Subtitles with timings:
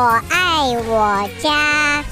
[0.00, 2.04] 爱我家。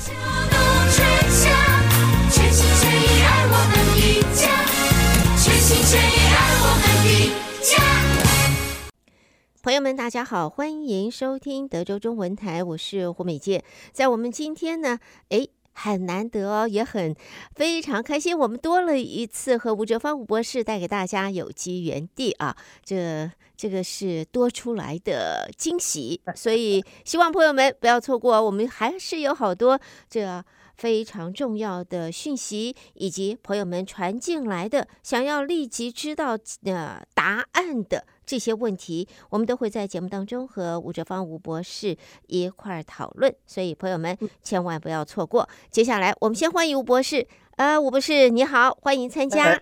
[9.62, 13.64] 朋友们，大家好，欢迎收听德州中文台，我是胡美健。
[13.93, 15.00] 在我们今天呢，
[15.30, 17.14] 诶，很难得哦，也很
[17.54, 29.78] 非常开心，我们多了一次和吴哲芳吴博士带给大家有机园地啊，这这个是多出来的惊喜，所以希望朋友们不要错过，我们还是有好多
[30.09, 30.42] 这。
[30.77, 45.49] 非常重要的讯息，以及朋友们传进来的想要立即知道呃答案的这些问题，我们都会在节目当中和吴哲芳吴博士一块儿讨论，所以朋友们千万不要错过。
[45.71, 49.61] 接下来我们先欢迎吴博士，呃，吴博士你好，欢迎参加。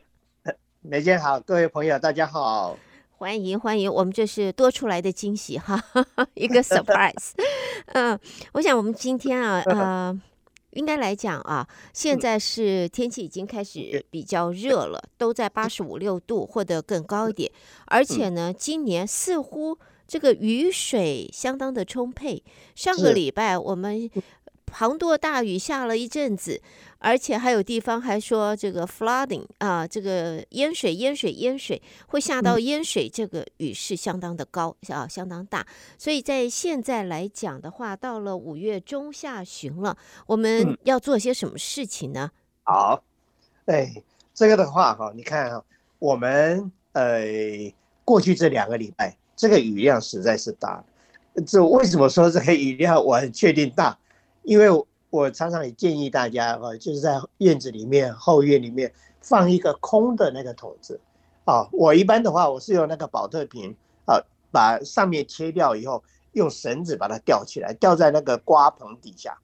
[0.83, 2.77] 梅姐好，各位朋友大家好，
[3.17, 5.81] 欢迎欢迎，我们这是多出来的惊喜哈，
[6.35, 7.31] 一个 surprise。
[7.95, 8.21] 嗯、呃，
[8.55, 10.21] 我想我们今天啊， 呃。
[10.75, 17.51] 应该来讲啊，现在是天气已经开始比较热了，都在八十五六度或者更高一点。
[17.87, 22.43] 而且呢，今年似乎这个雨水相当的充沛。
[22.75, 24.11] 上个礼拜我们。
[24.75, 26.61] 滂沱大雨下了一阵子，
[26.99, 35.65] 而且还有地方还说这个 flooding 啊，这个淹水、淹水、淹水会下到淹水，这个雨势相当的高啊，相当大。
[35.97, 42.33] 所以在现在来讲的话，到了五月中下旬了，我们要做些什么事情呢？
[42.65, 43.05] 好，
[43.67, 43.95] 哎，
[44.35, 45.63] 这个的话哈，你看啊，
[46.01, 47.23] 我们呃
[48.05, 50.85] 过去这两个礼拜，这个雨量实在是大。
[51.47, 53.97] 这为什么说这个雨量我很确定大？
[54.45, 54.67] 因为
[55.11, 61.01] 我常常也建议大家啊，就是在院子里面、后院里面放一个空的那个桶子
[61.45, 61.69] 啊。
[61.73, 63.75] 我一般的话，我是用那个保特瓶
[64.07, 69.39] 啊，把上面切掉以后，用绳子把它吊起来，吊在那个瓜棚底下。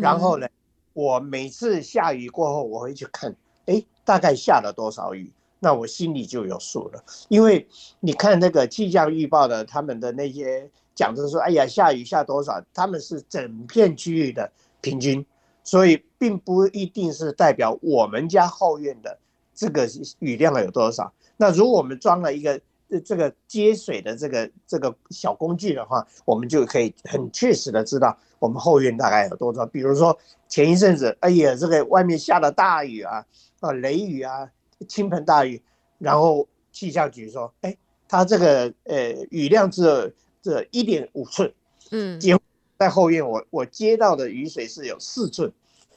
[0.00, 0.46] 然后呢，
[0.92, 3.34] 我每次下雨过后，我会去看，
[3.66, 7.02] 哎，大概下了多少雨，那我心里就有数了。
[7.28, 7.66] 因为
[8.00, 10.70] 你看那个气象预报的他们的那些。
[10.98, 12.60] 讲的是说，哎呀，下雨下多少？
[12.74, 14.50] 他们是整片区域的
[14.80, 15.24] 平均，
[15.62, 19.16] 所以并不一定是代表我们家后院的
[19.54, 19.88] 这个
[20.18, 21.12] 雨量有多少。
[21.36, 22.60] 那如果我们装了一个
[23.04, 29.64] 这个接水的这个这个小工具的话，我们就可以很确实的知道我们后院大概有多少。
[29.64, 33.24] 比如说前一阵子，哎呀，这个外面下了大雨啊，
[33.60, 34.50] 啊，雷雨啊，
[34.88, 35.62] 倾盆大雨，
[35.98, 37.76] 然后气象局说，哎，
[38.08, 40.10] 它这个呃雨量只有。
[40.48, 41.52] 这一点五寸，
[41.90, 42.34] 嗯，结
[42.78, 45.52] 在后院我我接到的雨水是有四寸，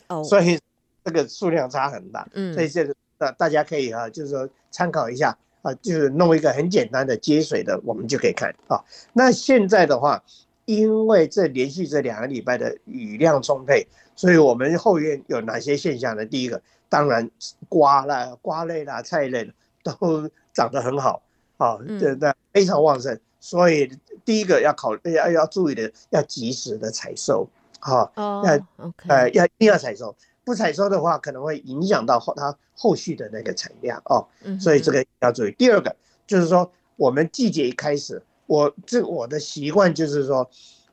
[0.08, 0.60] 哦，所以
[1.06, 8.84] 这个数量差很大，嗯，所以这个大大家可以啊，就是说参考一下啊，就是弄一个很简单的接水的，我们就可以看啊。
[9.14, 10.22] 那现在的话，
[10.66, 16.26] 因为这连续这两个礼拜的雨量充沛，所以我们后院有哪些现象呢？
[16.26, 17.32] 第一个，当然
[17.70, 19.50] 瓜啦、瓜类啦、菜类
[19.82, 21.24] 都长得很好
[21.56, 23.18] 啊，这那非常旺盛。
[23.42, 23.92] 所以
[24.24, 30.16] 第一个要考虑要要注意的，要及时的采收，哈，要呃要一定要采收，
[30.46, 34.28] 不采收的话可能会影响到后它后续的那个产量哦，
[34.60, 35.52] 所以这个要注意。
[35.58, 35.94] 第二个
[36.28, 40.48] 就是说，我们季节一开始，我这我的习惯就是说，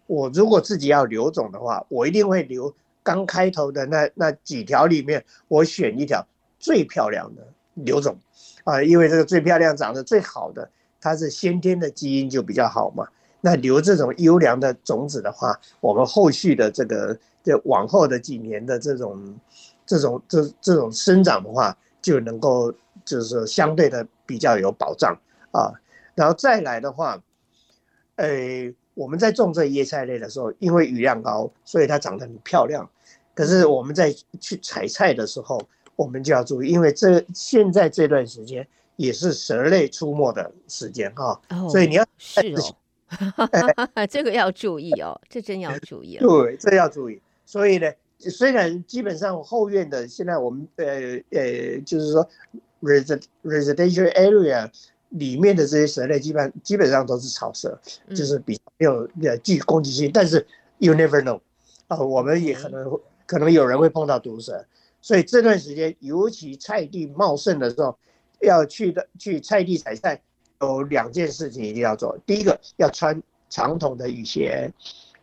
[0.06, 6.26] 我如果自己要留种的话，我一定会留刚开头的那那几条里面，我选一条
[6.58, 8.18] 最漂亮的留种
[8.64, 10.70] 啊，因为这个最漂亮、长得最好的。
[11.00, 13.06] 它是先天的基因就比较好嘛，
[13.40, 19.38] 那留这种优良的种子的话，我们后续的这个这往后的几年的这种
[19.86, 25.16] 这种这这种生长的话，就能够就是相对的比较有保障
[25.52, 25.70] 啊。
[26.16, 27.22] 然后再来的话，
[28.16, 28.28] 呃，
[28.94, 32.90] 我们在种这叶菜类的时候，因为雨量高，所以它长得很漂亮。
[33.34, 35.62] 可是我们在去采菜的时候，
[35.94, 38.66] 我们就要注意，因为这现在这段时间。
[38.98, 41.40] 也是蛇类出没的时间哈，
[41.70, 42.40] 所以你要是
[43.36, 43.48] 哦，
[44.10, 46.18] 这个要注意哦，这真要注意。
[46.20, 47.22] 对，这要注意。
[47.46, 50.84] 所以呢，虽然基本上后院的现在我们呃
[51.30, 52.28] 呃，就是说
[52.82, 54.68] residential area
[55.10, 57.78] 里面的这些蛇类，基本基本上都是草蛇，
[58.16, 60.10] 就是比较没有呃具攻击性。
[60.12, 60.44] 但是
[60.78, 61.40] you never know
[61.86, 64.66] 啊，我们也可能可能有人会碰到毒蛇，
[65.00, 67.96] 所以这段时间尤其菜地茂盛的时候。
[68.40, 70.20] 要去的去菜地采菜，
[70.60, 72.16] 有两件事情一定要做。
[72.26, 74.70] 第一个要穿长筒的雨鞋，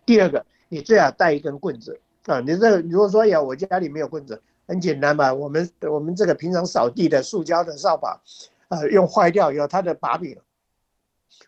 [0.06, 2.40] 第二个你最好带一根棍子啊。
[2.40, 5.34] 你这如果说呀，我家里没有棍子，很简单嘛。
[5.34, 8.20] 我们我们这个平常扫地的塑胶的扫把，
[8.68, 10.38] 啊，用坏掉以后它的把柄，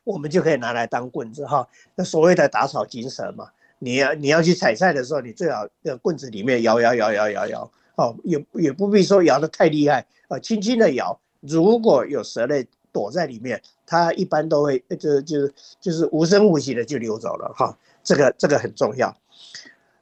[0.03, 1.67] 我们就可以拿来当棍子哈。
[1.95, 3.49] 那所谓的打草惊蛇嘛，
[3.79, 11.19] 你要你要去采菜的时候，你最好在棍子里面摇摇摇摇摇摇，哦，也也不必说摇得太厉害，啊，轻轻的摇。
[11.47, 15.47] 如果有蛇类躲在里面，它一般都会就就
[15.79, 17.77] 就是无声无息的就溜走了哈。
[18.03, 19.15] 这个这个很重要。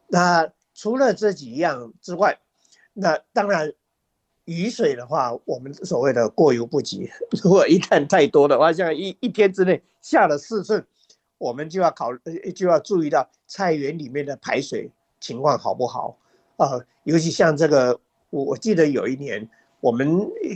[0.07, 2.37] 那除了这几样之外，
[2.93, 3.71] 那当然
[4.45, 7.09] 雨水的话，我们所谓的过犹不及。
[7.43, 10.85] 如果一旦太多的话，像一一天之内下了四寸。
[11.37, 12.11] 我们就要考，
[12.55, 14.89] 就要注意到菜园里面的排水
[15.19, 16.17] 情况好不好
[16.55, 16.85] 啊、呃？
[17.03, 17.99] 尤其像这个，
[18.29, 19.47] 我我记得有一年，
[19.85, 20.07] 我们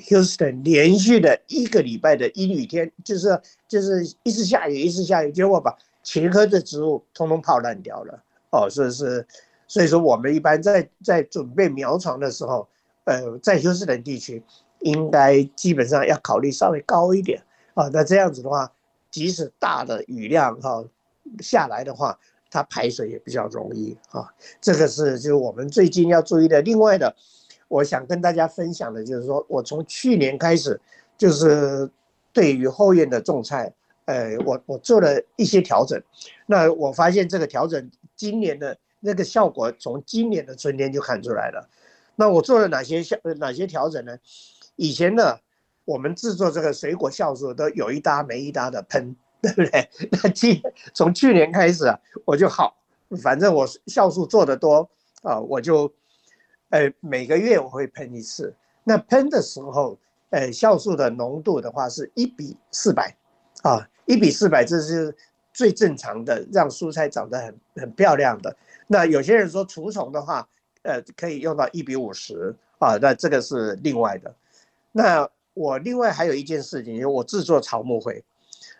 [0.08, 8.24] Houston 连续的一个礼拜的阴雨天，就是就是一直下雨，一直下雨，结果把茄科的植物通通泡烂掉了。
[8.50, 9.24] 哦，所以是，
[9.68, 12.68] 所以说我们一般在在准备苗床的时候，
[13.04, 14.42] 呃，在休斯顿地区
[14.80, 17.40] 应该基本上要考虑稍微高一点
[17.76, 18.72] 啊、那这样子的话。
[19.12, 20.86] 即使大的雨量哈
[21.40, 22.20] 下来的话，
[22.52, 24.32] 它排水也比较容易啊。
[24.62, 26.62] 这个是就是我们最近要注意的。
[26.62, 27.16] 另外的，
[27.70, 30.78] 我想跟大家分享的就是说，我从去年开始，
[31.18, 31.90] 就是
[32.34, 33.74] 对于后院的种菜，
[34.04, 35.98] 呃，我我做了一些调整。
[36.46, 41.70] 那我发现这个调整今年的那个效果，从今年的春天就看出来了。
[42.18, 44.18] 那我做了哪些效哪些调整呢？
[44.76, 45.40] 以前呢？
[45.86, 49.90] 我们制作这个水果酵素都有一搭没一搭的喷，对不对？
[50.22, 50.62] 那今
[50.94, 52.78] 从去年开始啊，我就好，
[53.24, 54.88] 反正我酵素做得多
[55.24, 55.92] 啊，我就，
[56.70, 58.54] 呃，每个月我会喷一次。
[58.84, 59.98] 那喷的时候，
[60.30, 63.16] 呃，酵素的浓度的话是一比四百，
[63.62, 65.16] 啊，一比四百，这是
[65.54, 68.56] 最正常的，让蔬菜长得很很漂亮的。
[68.88, 70.48] 那有些人说除虫的话，
[70.84, 74.36] 呃，可以用到一比五十啊，那这个是另外的，
[74.92, 75.30] 那。
[75.56, 78.24] 我另外还有一件事情，就是我制作草木灰。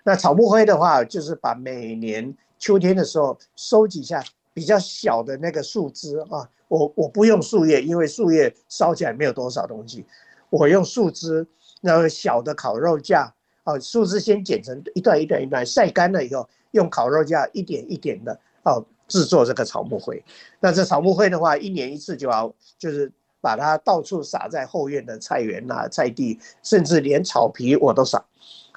[0.02, 6.50] 那草木灰的话，就是把每年秋天的时候收集一下比较小的那个树枝啊。
[6.70, 10.06] 我我不用树叶，因为树叶烧起来没有多少东西。
[10.50, 11.46] 我用树枝，
[11.82, 13.34] 然后小的烤肉架
[13.66, 20.24] 啊，树枝先剪成一段一段一段，晒干了以后，用烤肉架一点一点的啊制作这个草木灰。
[20.62, 23.12] 那这草木灰的话，一年一次就要就是。
[23.42, 28.22] 把它到处撒在后院的菜园呐、啊、菜地，甚至连草皮我都撒，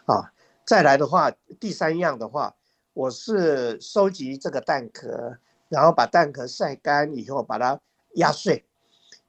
[0.04, 0.32] 啊，
[0.64, 2.54] 再来的话，第三样的话，
[2.92, 5.36] 我是收集这个蛋壳，
[5.72, 7.80] 然后把蛋壳晒干以后把它
[8.16, 8.62] 压碎，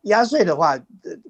[0.02, 0.78] 压碎的话，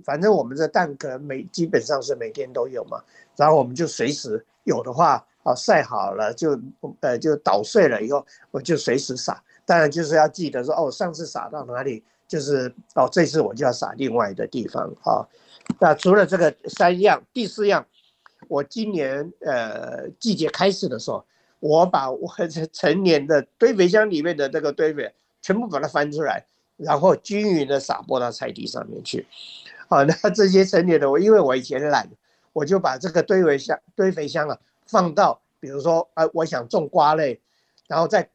[0.04, 3.00] 反正我们这蛋壳每基本上是每天都有嘛，
[3.36, 6.60] 然后我们就随时有的话，啊，晒好了就
[7.02, 12.04] 呃就捣碎了以后，我就随时撒，当然就是要记得说哦，上次撒到哪里。
[12.26, 15.28] 就是哦，这次我就要撒另外的地方哈、
[15.80, 17.86] 那除了这个三样，第四样，
[18.48, 21.24] 我今年呃季节开始的时候，
[21.64, 25.10] 我把我这成年的堆肥箱里面的这个堆肥
[25.42, 26.46] 全部把它翻出来，
[26.76, 29.26] 然后均匀的撒播到菜地上面去。
[29.88, 32.10] 好、哦，那这些成年的我，因为我以前懒，
[32.52, 37.40] 我就把这个堆肥箱堆肥箱啊放到，比如说啊、我想种瓜类，
[37.88, 38.30] 然后在。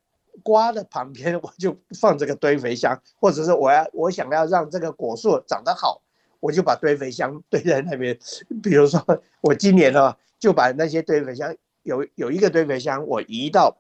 [0.45, 6.01] 瓜的旁边我就放这个堆肥箱，或者是我要我想要让这个果树长得好，
[6.39, 8.17] 我就把堆肥箱堆在那边。
[8.63, 9.05] 比如说
[9.41, 11.53] 我今年呢，就把那些堆肥箱
[11.89, 13.75] 有有一个堆肥箱，我移到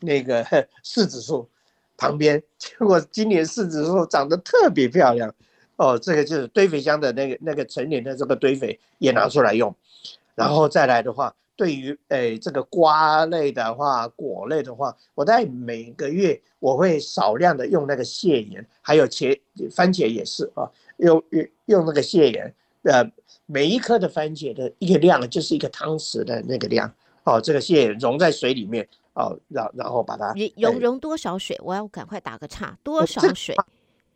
[0.00, 0.42] 那个
[0.82, 1.46] 柿子树
[1.98, 5.32] 旁边，结果今年柿子树长得特别漂亮。
[5.76, 9.74] 哦，这个就是堆肥箱的那个那个成年的这个堆肥也拿出来用，
[10.34, 11.34] 然后再来的话。
[11.56, 19.38] 对于诶这个瓜类的话，果类的话，我在每个月我会少量的用那个蟹盐，还有茄
[19.70, 20.64] 番茄也是啊，
[20.96, 23.04] 用用用那个蟹盐，呃，
[23.44, 26.90] 每一颗的番茄的一个量就是一个汤匙的那个量
[27.30, 31.58] 哦，这个蟹盐溶在水里面哦，然然后把它溶溶多少水？
[31.62, 33.54] 我要赶快打个岔，多少水？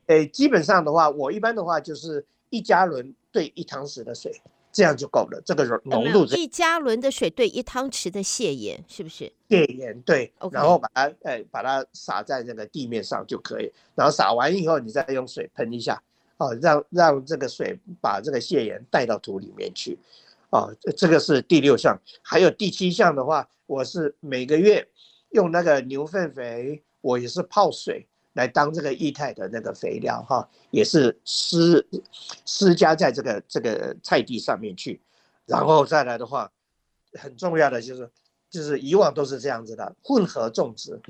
[0.06, 4.40] 诶，基本上的话，我一般的话就是一加仑兑一汤匙的水。
[4.72, 9.32] 这样就够了，这个浓度是一加仑的水兑一汤匙的蟹盐，是不是？
[9.48, 16.02] 蟹盐对.然后把它哎把它撒在这个地面上就可以，然后撒完以后你再用水喷一下，
[16.38, 19.96] 哦，让让这个水把这个蟹盐带到土里面去，
[20.54, 24.86] 哦，这个是第六项，还有第七项的话，我是每个月
[25.30, 28.06] 用那个牛粪肥，我也是泡水。
[28.34, 31.86] 来当这个液态的那个肥料哈，也是施
[32.44, 35.00] 施加在这个这个菜地上面去，
[35.46, 36.50] 然后再来的话，
[37.12, 38.10] 很重要的就是
[38.50, 41.00] 就是以往都是这样子的混合种植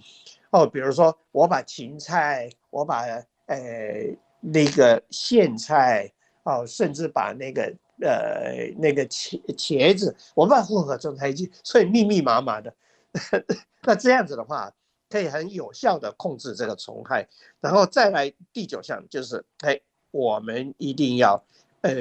[0.50, 3.06] 哦，比如说我把芹菜，我把
[3.46, 3.58] 呃
[4.42, 7.74] 那个苋菜哦，甚至把那个
[8.06, 12.74] 呃那个茄茄子，我把混合种在一起，所以密密麻麻的，
[13.82, 14.72] 那这样子的话。
[15.10, 17.28] 可以很有效的控制这个虫害。
[17.60, 19.80] 然后再来第九项就是，哎，
[20.10, 21.40] 我们一定要，
[21.82, 21.92] 呃，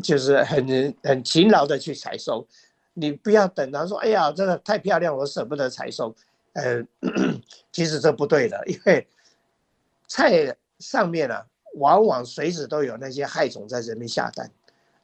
[0.00, 2.46] 就是很很勤劳的去采收。
[2.94, 6.14] 你不要等到说，哎呀，这个太漂亮，我舍不得采收。
[6.52, 6.80] 呃，
[7.72, 9.04] 其实这不对的，因为
[10.06, 11.46] 菜上面呢、啊，
[11.78, 14.50] 往往随时都有那些害虫在这边下蛋，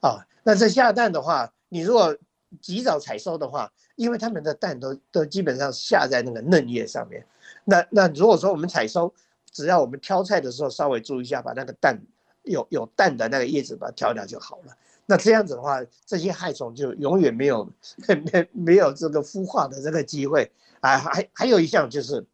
[0.00, 2.16] 啊，那这下蛋的话，你如果
[2.60, 7.26] 及早采收的话，因为它们的蛋都都基本上下在那个嫩叶上面，
[7.64, 9.12] 那那如果说我们采收，
[9.50, 12.00] 只要我们挑菜的时候稍微注意一下，把那个蛋
[12.42, 14.76] 有有蛋的那个叶子把它挑掉就好了。
[15.06, 17.70] 那这样子的话，这些害虫就永远没有
[18.32, 20.50] 没没有这个孵化的这个机会
[20.80, 20.96] 啊！
[20.96, 22.24] 还还有一项就是，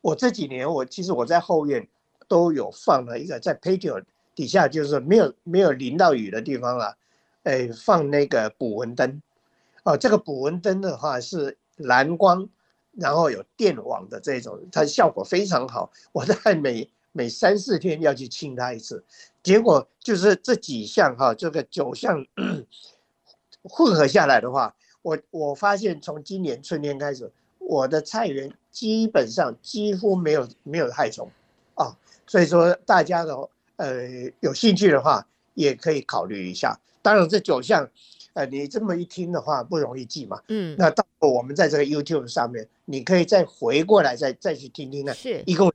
[0.00, 1.86] 我这几年我其实我在后院
[2.30, 4.00] 都有放了一个在 patio
[4.36, 6.96] 底下，就是没有没有淋到雨的地方了，
[7.42, 9.20] 哎，放那个捕蚊灯，
[9.82, 12.48] 哦，这个捕蚊灯的话是蓝光，
[12.92, 19.02] 然后有电网的这种，它效果非常好，我在每每三四天要去清它一次。
[19.42, 22.24] 结果就是这几项哈，这个九项
[23.64, 24.72] 混合下来的话，
[25.02, 31.28] 我我发现从今年春天开始，我的菜园基本上几乎没有没有害虫
[31.74, 31.96] 啊，
[32.30, 33.34] 所以说大家的
[33.74, 34.06] 呃
[34.38, 36.78] 有兴趣的话，也可以考虑一下。
[37.02, 37.90] 当然这九项，
[38.34, 45.72] 呃，你这么一听的话不容易记嘛，嗯，那到我们在这个 YouTube 上面，你可以再回过来再再去听听呢，是，一共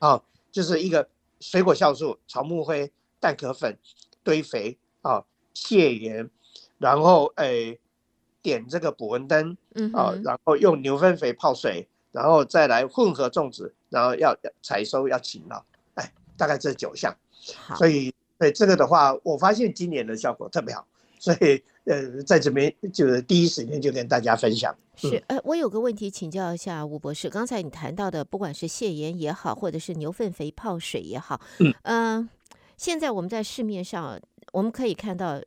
[0.00, 1.08] 啊就是一个。
[1.38, 2.90] 水果酵素、草木灰、
[3.20, 3.76] 蛋壳粉、
[4.24, 6.30] 堆肥啊、蟹盐，
[6.78, 7.80] 然后诶、欸、
[8.40, 9.54] 点这个捕蚊灯
[9.92, 15.75] 啊，然后用牛粪肥泡水，然后再来混合种植，然后要采收要勤劳，哎，
[16.36, 17.14] 大概这九项。
[17.76, 20.86] 所以对这个的话，我发现今年的效果特别好，
[21.18, 24.74] 所以呃，在这边就是第一时间就跟大家分享。
[24.96, 27.28] 是，呃，我有个问题请教一下吴博士。
[27.28, 32.28] 刚才你谈到的，不管是泻盐也好，或者是牛粪肥泡水也好，嗯、呃，
[32.76, 34.18] 现在我们在市面上
[34.52, 35.40] 我们可以看到，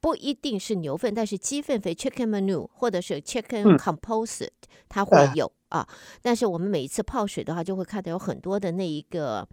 [0.00, 4.50] 不一定是牛粪，但是鸡粪肥 （chicken manure） 或者是 chicken compost，、嗯、
[4.88, 5.88] 它会有啊。
[6.22, 9.48] 但是我们每一次泡水的话，就会看到有很多的那一个，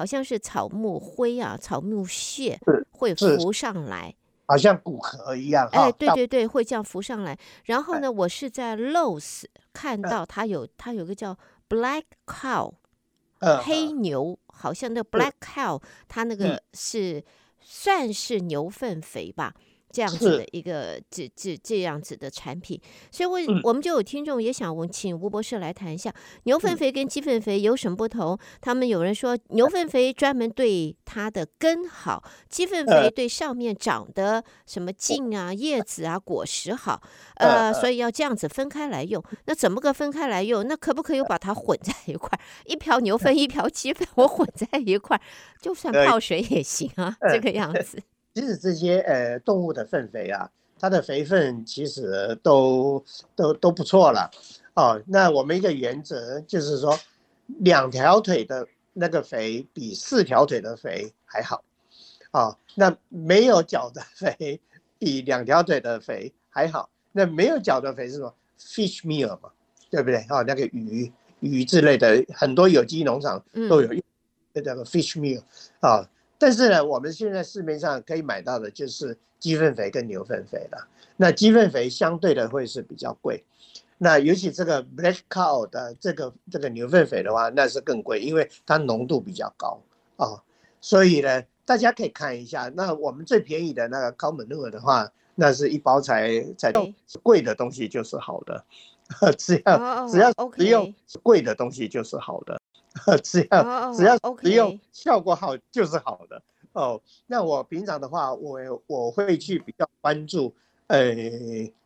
[0.00, 2.58] 好像是草木灰啊、草木屑
[2.90, 4.14] 会浮上来。
[4.46, 7.38] 好像骨壳一样，哎，对对对，会这样浮上来。
[7.64, 11.36] 然后呢，我是在 Lowe's 看到它有，它有个叫
[11.68, 12.72] Black Cow，
[13.62, 17.22] 黑牛，好像那 Black Cow，它那个是
[17.60, 19.52] 算是牛粪肥吧。
[19.90, 22.80] 这样子的一个这这这样子的产品，
[23.10, 26.12] 所以我我们就有听众也想问，请吴博士来谈一下
[26.44, 28.38] 牛粪肥跟鸡粪肥有什么不同？
[28.60, 37.00] 他们有人说牛粪肥专门对它的根好，鸡粪肥对上面长的什么茎啊、叶子啊、果实好，
[37.36, 39.22] 呃，所以要这样子分开来用。
[39.46, 40.66] 那怎么个分开来用？
[40.66, 42.38] 那可不可以把它混在一块？
[42.66, 45.20] 一瓢牛 粪，一瓢鸡粪，我混在一块，
[45.60, 48.00] 就算泡水也行啊，这个样子。
[48.32, 54.30] 其实这些呃动物的粪肥啊，它的肥分其实都都都不错了
[54.74, 55.02] 哦。
[55.06, 56.96] 那我们一个原则就是说，
[57.58, 61.64] 两条腿的那个肥比四条腿的肥还好
[62.30, 62.58] 啊、哦。
[62.76, 64.60] 那没有脚的肥
[64.96, 66.88] 比两条腿的肥还好。
[67.10, 69.50] 那没有脚的肥是什么？Fish meal 嘛，
[69.90, 70.18] 对不对？
[70.28, 74.02] 啊、哦，那个鱼鱼之类的，很多有机农场都有用
[74.52, 75.42] 那个 fish meal
[75.80, 75.96] 啊。
[75.96, 76.08] 哦
[76.40, 80.88] 但是呢，我们现在市面上可以买到的就是鸡粪肥跟牛粪肥了。
[81.18, 83.44] 那鸡粪肥相对的会是比较贵，
[83.98, 89.82] 那尤其这个 Black Cow 的这个这个牛粪肥的话，那是更贵，因为它浓度比较高
[90.16, 90.42] 啊。
[90.80, 96.72] 所以呢，大家可以看一下，那我们最便宜的那个 Cow Manure 的话，那是一包才才
[97.22, 98.64] 贵的东西就是好的，
[99.36, 102.59] 只要只要只用贵的东西就是好的。
[103.22, 106.42] 只要只要只用效果好就是好的
[106.72, 107.00] 哦。
[107.26, 110.54] 那我平常的话，我我会去比较关注，
[110.86, 111.14] 呃，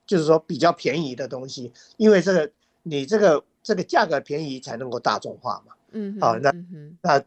[0.06, 2.50] 就是说比较便宜的东西，因为这个
[2.82, 5.74] 你这个这个价格便宜才能够大众化嘛。
[5.92, 6.52] 嗯，好，那
[7.02, 7.22] 那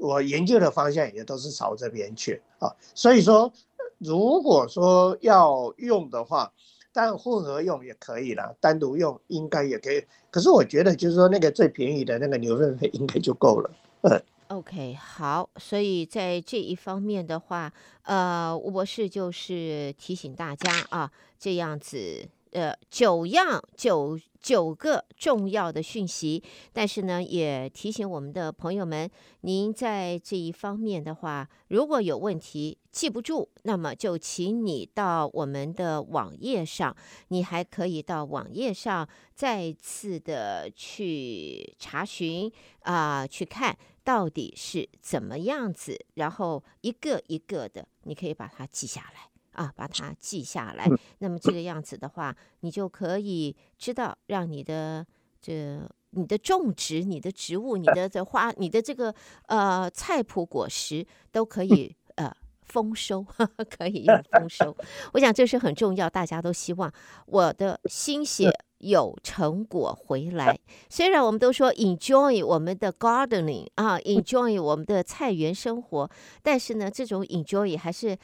[0.00, 2.74] 我研究的方向也都是朝这边去啊。
[2.94, 3.52] 所以说，
[3.98, 6.52] 如果说要用的话。
[6.92, 10.04] 但混合用也可以啦，单独用应该也可以。
[10.30, 13.70] 可是我觉得，就是说那个最便宜的那个牛粪肥应该就够了。
[14.02, 15.48] 嗯，OK，好。
[15.56, 26.42] 所以在这一方面的话，呃，吴博士就是提醒大家啊，这样子呃九样九九个重要的讯息，
[26.72, 29.10] 但是呢，也提醒我们的朋友们，
[29.42, 36.96] 您在这一方面的话，如果有问题记不住，那么就请你到我们的网页上，
[37.28, 49.29] 你还可以到网页上再次的去查询啊、去看到底是怎么样子，然后一个一个的，你可以把它记下来。
[49.52, 50.86] 啊，把它记下来。
[51.18, 55.06] 那么这个样子的话，你就可以知道，让你的
[55.40, 55.80] 这
[56.10, 59.14] 你的种植、你的植物、你的这花、你的这个
[59.46, 64.76] 呃菜谱果实都可以呃丰收，呵 呵可以有丰收。
[65.12, 66.92] 我想这是很重要，大家都希望
[67.26, 70.58] 我的心血有成果回来。
[70.88, 76.10] 虽然我们都说 enjoy 我们的 gardening 啊，enjoy 我们的菜园生活，
[76.42, 78.18] 但是呢，这种 enjoy 还是。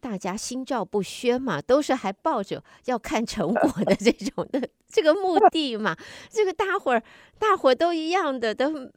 [0.00, 5.96] 大家心照不宣嘛，都是还抱着要看成果的 这种的这个目的嘛。
[6.30, 7.02] 这个大伙儿，
[7.38, 8.90] 大伙儿都一样的，都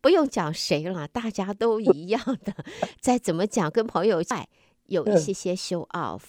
[0.00, 2.54] 不用讲谁了，大家都 一样的。
[3.00, 4.48] 再怎么讲，跟朋友在
[4.86, 6.22] 有一些些 show off，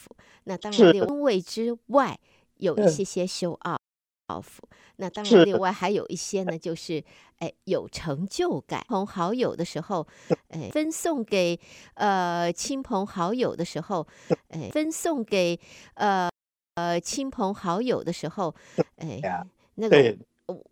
[0.43, 2.19] 那当然，另外之外
[2.57, 3.77] 有一些些 show off。
[4.98, 7.01] 那当然，另外还有一些呢，就是
[7.38, 10.05] 哎有成就感，亲朋好友的时候，
[10.50, 11.57] 哎分送给
[11.93, 14.05] 呃亲朋好友的时候，
[14.50, 15.57] 哎分送给
[15.93, 16.29] 呃
[16.75, 18.53] 呃亲朋好友的时候，
[18.98, 19.22] 哎
[19.75, 20.17] 那个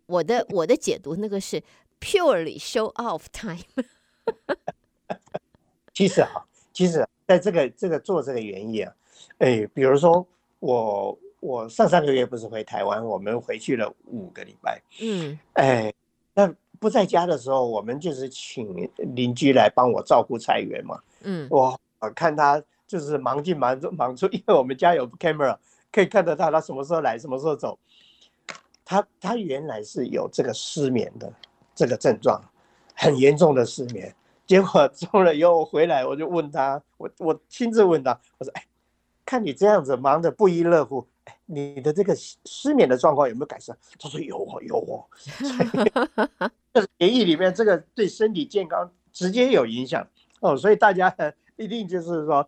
[0.04, 1.62] 我的我的解读，那个是
[1.98, 3.64] purely show off time。
[5.94, 6.28] 其实啊，
[6.74, 8.94] 其实在这个这个做这个原因啊，
[9.38, 10.26] 哎，比如说
[10.58, 11.18] 我。
[11.46, 14.82] 我上上个月不是回台湾，我们回去了五个礼拜。
[15.00, 15.94] 嗯，哎，
[16.34, 20.98] 那不在家的时候，我们就是请邻居来帮我照顾菜园嘛。
[21.22, 21.78] 嗯，我
[22.16, 25.56] 看他就是忙进忙出忙出，因为我们家有 camera
[25.92, 27.78] 可以看得到他什么时候来，什么时候走。
[28.84, 31.32] 他他原来是有这个失眠的
[31.76, 32.40] 这个症状，
[32.92, 34.12] 很严重的失眠。
[34.46, 38.64] 结果中了以后我回来，我就问他，我我亲自问他，我说：“哎，
[39.24, 41.06] 看你这样子忙得不亦乐乎。”
[41.46, 43.74] 你的这个失眠的状况有没有改善？
[43.98, 45.06] 他说有哦，有哦。
[46.74, 50.06] 这是园艺里面这个对身体健康直接有影响
[50.40, 51.14] 哦，所以大家
[51.56, 52.46] 一定就是说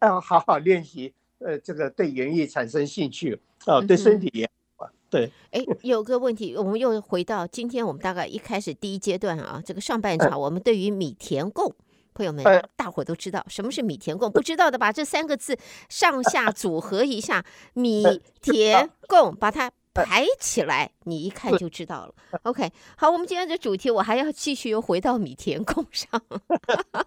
[0.00, 4.90] 要好好练习，呃，这个对园艺产生兴趣哦，对身体也好。
[5.08, 5.30] 对。
[5.52, 11.74] 哎，有个问题，我们又回到今天我们大概一开始第一阶段啊，这个上半场我们对于米田共。
[12.14, 12.44] 朋友们，
[12.76, 15.56] 大伙都知道什么是米田共，不知道的把这三个字
[15.88, 17.44] 上下组合一下，
[17.74, 18.04] 米
[18.40, 22.14] 田共，把它排起来，你一看就知道了。
[22.44, 26.08] OK，好，我们今天的主题我还要继续又回到米田共上，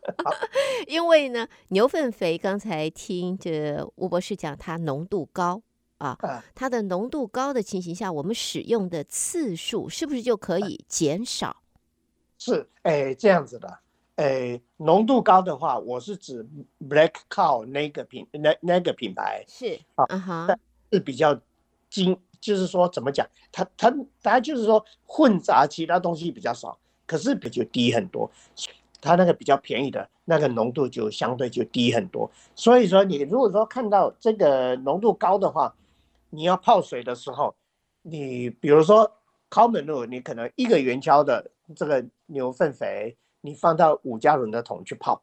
[0.87, 5.61] 因为呢，牛粪肥刚才听这吴博士讲，它浓度高
[5.97, 6.17] 啊，
[6.53, 11.57] 它的浓度高的情形下，我们使用的次数是不是就可以减少？
[12.37, 13.79] 是，哎，这样子的。
[14.15, 16.47] 诶，浓度高的话，我是指
[16.87, 20.57] Black Cow 那个品那那个品牌是啊哈，
[20.89, 21.37] 是比较
[21.89, 28.31] 精，就是说怎么讲，它它它就是说混杂其他东西比较少，可是比就低很多，
[29.01, 32.31] 它那个比较便宜的那个浓度就相对就低很多。
[32.55, 35.75] 所以说你如果说看到这个浓度高的话，
[36.29, 37.53] 你要泡水的时候，
[38.01, 39.11] 你比如说
[39.49, 43.17] common 路，你可能一个圆锹的这个牛粪肥。
[43.45, 45.21] 你放到五加仑的桶去泡，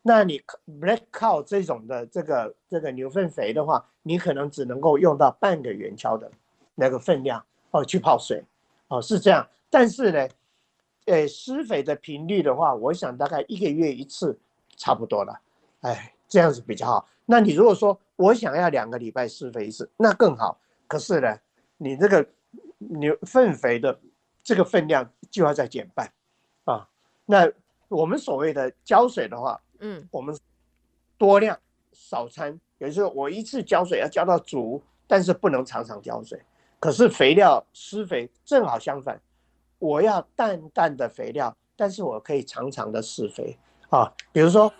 [0.00, 0.40] 那你
[0.80, 6.30] Black Cow 这种的这个这个牛粪肥的话，你可能只能够用到半个圆锹的
[6.74, 8.42] 那个分量哦去泡水，
[8.88, 9.46] 哦是这样。
[9.68, 10.28] 但是呢，
[11.04, 14.38] 呃施肥的频率的话，我想大概一个月一次
[14.78, 15.38] 差不多了，
[15.82, 17.06] 哎这样子比较好。
[17.26, 20.58] 那你如果说我想要两个礼拜施肥一次，那更好。
[20.86, 21.36] 可是呢，
[21.76, 22.26] 你这个
[22.78, 24.00] 牛粪肥的
[24.42, 26.10] 这个分量就要再减半。
[27.30, 27.46] 那
[27.88, 30.34] 我们所谓的浇水的话，嗯，我们
[31.18, 31.58] 多量
[31.92, 36.40] 少餐，也就是说我一次浇水要浇到足，但是不能常常浇水。
[36.80, 39.20] 可是肥料施肥正好相反，
[39.78, 43.58] 我要淡淡的肥料，但是我可以常常的施肥
[43.90, 44.10] 啊。
[44.32, 44.72] 比如说，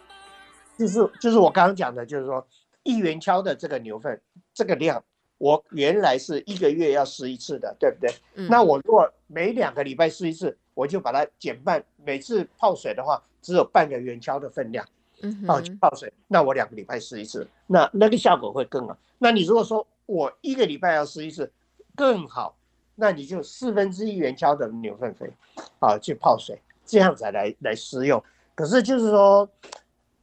[0.78, 2.46] 就是就是我刚刚讲的，就是说
[2.82, 4.18] 一元锹的这个牛粪
[4.54, 5.04] 这个量，
[5.36, 8.10] 我原来是一个月要施一次的，对不对？
[8.36, 10.56] 嗯，那我如果每两个礼拜施一次。
[10.78, 14.86] 我就把它减半，每次泡水的话只有半个圆锹的分量，
[15.22, 18.96] 嗯，哦，去泡水，那我两个礼拜试一次，那那个效果会更好。
[19.18, 21.50] 那你如果说我一个礼拜要试一次，
[21.96, 22.54] 更好，
[22.94, 25.28] 那你就四分之一圆锹的牛粪肥，
[25.80, 28.22] 啊，去泡水，这样子来来施用。
[28.54, 29.50] 可是就是说，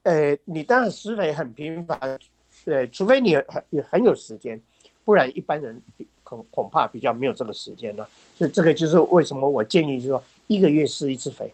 [0.03, 2.17] 呃，你当然施肥很频繁，
[2.63, 4.57] 对，除非你很很有时间，
[5.03, 5.81] 不然一般人
[6.23, 8.07] 恐恐怕比较没有这个时间了。
[8.37, 11.53] 所以这个就是为什么我建议，就是说一个月施一次肥，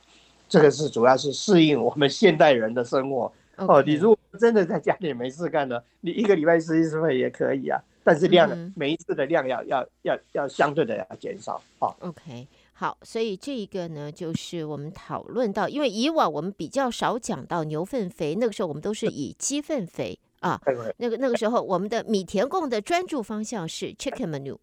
[0.50, 3.32] 这个是主要是适应我们现代人的生活。
[3.58, 11.62] 哦，你如果真的在家里没事干呢，你一个礼拜施一次肥也可以啊，但是量、嗯、每一次的量要要要要相对的要减少。
[11.80, 12.48] 哦，OK。
[12.74, 20.60] 好，所以这一个呢，就是我们讨论到，因为以往我们比较少讲到牛粪肥，那个时候我们都是以鸡粪肥啊，
[20.98, 24.58] 那个那个时候我们的米田共的专注方向是 chicken manure，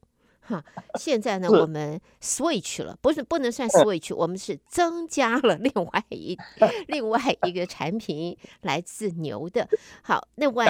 [0.48, 0.64] 哈，
[0.98, 6.36] 现在呢我们 switch 了，不是不能算 switch，我们是增加了另外一
[6.88, 9.68] 另外一个产品来自牛的。
[10.02, 10.66] 好，另外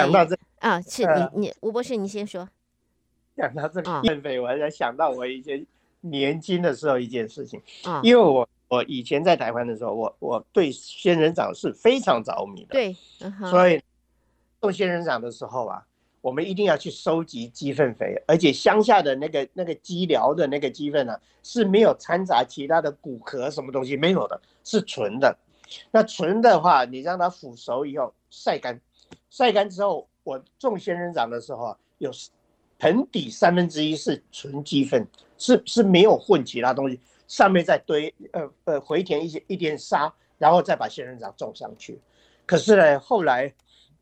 [0.59, 2.47] 啊，是你你吴博士，你先说。
[3.35, 5.65] 讲到这个粪肥，我才想到我以前。
[6.01, 12.95] 年轻的时候一件事情，啊因为我我以前在台湾的时候，我我对仙人掌是非常着迷的，对，
[13.49, 13.83] 所以
[14.61, 15.85] 种仙人掌的时候啊，
[16.21, 25.37] 我们一定要去收集鸡粪肥，而且乡下的那个那个鸡寮的那个鸡粪呢是没有掺杂其他的骨壳什么东西没有的，是纯的。
[25.91, 28.79] 那纯的话，你让它腐熟以后晒干，
[29.29, 32.11] 晒干之后，我种仙人掌的时候啊，有
[32.79, 35.07] 盆底三分之一是纯鸡粪。
[35.41, 41.97] 是是没有混其他东西，上面再堆呃呃回填一些一点沙，然后再把仙人掌种上去。
[42.45, 43.53] 可是呢，后来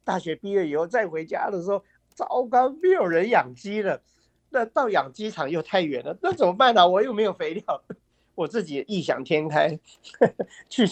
[0.04, 1.84] 大学毕业以后再回家的时候，
[2.18, 4.02] 糟糕，没有人养鸡了。
[4.50, 6.88] 那到养鸡场又太远了，那怎么办呢？
[6.90, 7.84] 我又没有肥料，
[8.34, 9.78] 我自己异想天开，
[10.68, 10.88] 去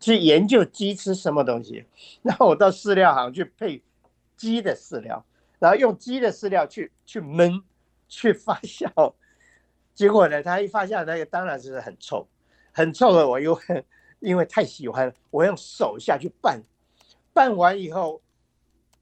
[0.00, 1.84] 去研究鸡吃什么东西。
[2.22, 3.82] 然后我到饲料行去配
[4.36, 5.24] 鸡的饲料，
[5.58, 7.60] 然后用鸡的饲料去去焖
[8.08, 9.14] 去发酵。
[9.92, 12.28] 结果呢，它一发酵，那个当然是很臭，
[12.70, 13.26] 很臭的。
[13.26, 13.58] 我又
[14.20, 16.62] 因为太喜欢，我用手下去拌，
[17.32, 18.20] 拌完以后，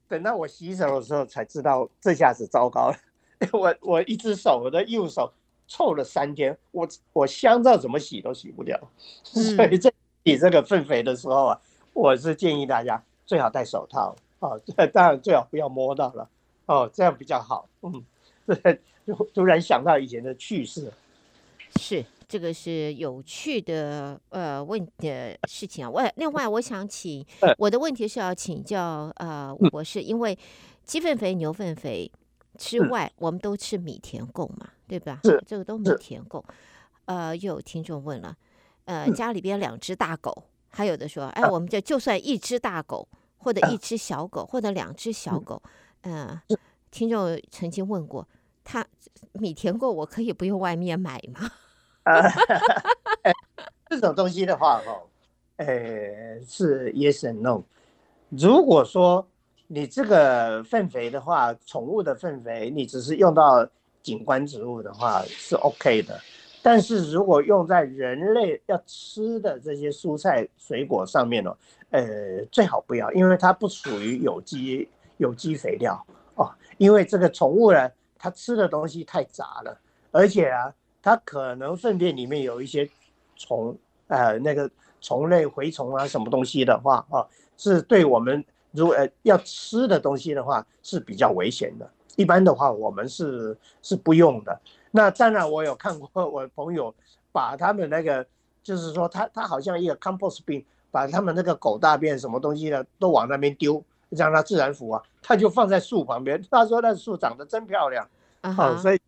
[0.09, 2.97] 等到我洗手的时候才知道这下子糟糕了。
[3.53, 5.31] 我我一只手，我的右手
[5.67, 8.77] 臭了三天，我我香皂怎么洗都洗不掉。
[9.23, 9.93] 所以在
[10.25, 11.61] 洗这个粪肥的时候啊，
[11.93, 14.59] 我是建议大家最好戴手套哦，
[14.91, 16.27] 当然最好不要摸到了
[16.65, 17.69] 哦，这样比较好。
[17.83, 18.03] 嗯，
[18.45, 18.81] 对。
[19.33, 20.93] 突然想到以前的趣事，
[21.77, 25.89] 是这个是有趣的呃问的事情啊。
[25.89, 27.25] 我另外我想请
[27.57, 30.37] 我的问题是要请教呃吴博士，因为
[30.85, 32.09] 鸡粪肥、牛粪肥
[32.55, 35.19] 之外，我们都吃米田共嘛，对吧？
[35.45, 36.43] 这个都米田共。
[37.05, 38.37] 呃，又有听众问了，
[38.85, 45.59] 呃，家里边两只大狗，还有的说，哎，我们这就算一只大狗，或者一只小狗，或者两只小狗，
[46.01, 46.39] 呃，
[46.91, 48.27] 听众曾经问过。
[48.63, 48.85] 他
[49.33, 51.49] 米田共我可以不用外面买吗？
[52.03, 53.33] 呃、
[53.89, 55.01] 这种东西的话，哦，
[55.57, 55.67] 呃，
[56.47, 57.63] 是 yes and no。
[58.29, 59.27] 如果说
[59.67, 63.67] 你这个粪肥的话，宠物的粪肥，你只是用到
[64.01, 66.19] 景观植物的话是 OK 的。
[66.61, 71.55] 但是如果用在人类要吃的这些蔬菜水果上面呢，
[71.91, 76.49] 呃，最好不要，因为它不属于有机有机肥料哦。
[76.77, 77.89] 因为这个宠物呢。
[78.21, 79.79] 它吃的东西太杂了，
[80.11, 80.69] 而且啊，
[81.01, 82.89] 它可能粪便里面有一些
[83.35, 84.69] 虫，呃，那个
[85.01, 87.25] 虫类、蛔虫啊，什么东西的话啊，
[87.57, 91.89] 是对我们如果呃要吃的东西的话是比较危险的。
[92.15, 94.59] 一般的话，我们是是不用的。
[94.91, 96.93] 那当然，我有看过我朋友
[97.31, 98.25] 把他们那个，
[98.61, 103.83] 就是说他他好像一个 compost bin，把他们那个狗大便什么东西的都往那边丢。
[104.11, 106.43] 让它自然腐啊，它就放在树旁边。
[106.49, 108.09] 他说那树长得真漂亮，
[108.41, 108.99] 啊、uh 所以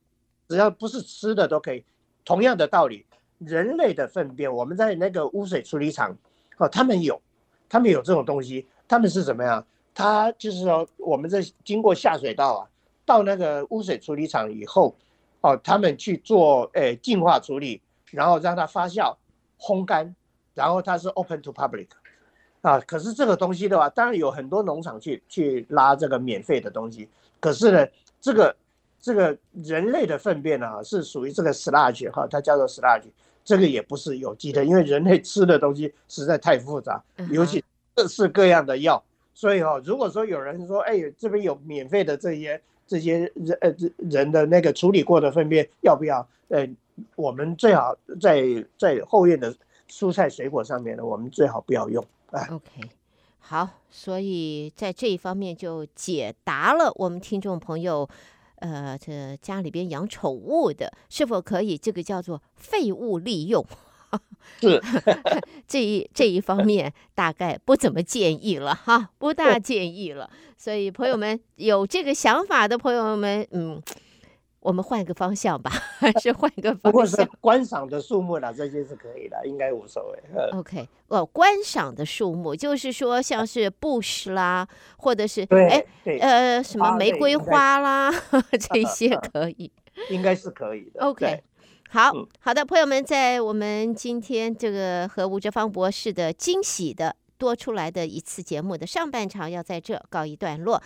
[0.52, 1.82] 只要不是吃的都可以。
[2.26, 3.06] 同样的道理，
[3.38, 6.14] 人类的粪便，我们在那个污水处理厂，
[6.58, 7.22] 哦，他们有，
[7.70, 8.68] 他们有这种东西。
[8.86, 9.66] 他们是怎么样？
[9.96, 12.68] 他就是说，我们在经过下水道啊，
[13.06, 14.94] 到那个污水处理厂以后，
[15.40, 19.16] 哦，他们去做诶净化处理，然后让它发酵、
[19.58, 20.14] 烘干，
[20.54, 21.88] 然后它是 open to public。
[22.60, 27.08] 啊，可是这个东西的话，当然有很多农场去去拉这个免费的东西。
[27.40, 27.88] 可是呢，
[28.20, 28.54] 这个
[29.02, 33.08] 这个人类的粪便啊，是属于这个 sludge 哈，它叫做 sludge，
[33.44, 37.64] 这个也不是有机的，因为人类吃的东西实在太复杂，尤其
[37.96, 39.04] 各式各样的药。
[39.34, 46.28] 所以哈，如果说有人说，哎，这边有免费的这些这些人呃人的那个处理过的粪便，要不要？
[46.50, 46.68] 呃，
[47.16, 48.44] 我们最好在
[48.78, 49.56] 在后院的
[49.90, 52.06] 蔬菜水果上面呢，我们最好不要用。
[52.32, 52.82] OK，
[53.40, 58.08] 好，所以在这一方面就解答了我们听众朋友，
[58.62, 63.66] 呃，这家里边养宠物的是否可以这个叫做废物利用？
[64.60, 64.82] 是
[65.68, 70.30] 这一这一方面大概不怎么建议了哈，不大建议了。
[70.58, 73.82] 所以朋友们有这个想法的朋友们，嗯，
[74.62, 76.92] 我们换个方向吧，还 是换一个方向？
[76.92, 80.20] 不过是观赏的树木啦，这些是可以的，应该无所谓。
[80.52, 85.84] OK，哦，观赏的树木就是说，像是 bush 啦，或者是哎，
[86.20, 88.12] 呃，什么玫瑰花啦，
[88.72, 89.72] 这些 可以，
[90.12, 91.02] 应该是可以的。
[91.02, 91.44] OK，
[91.90, 100.82] 好好的，朋友们，在我们今天这个和吴哲芳博士的惊喜的多出来的一次节目的上半场，要在这告一段落。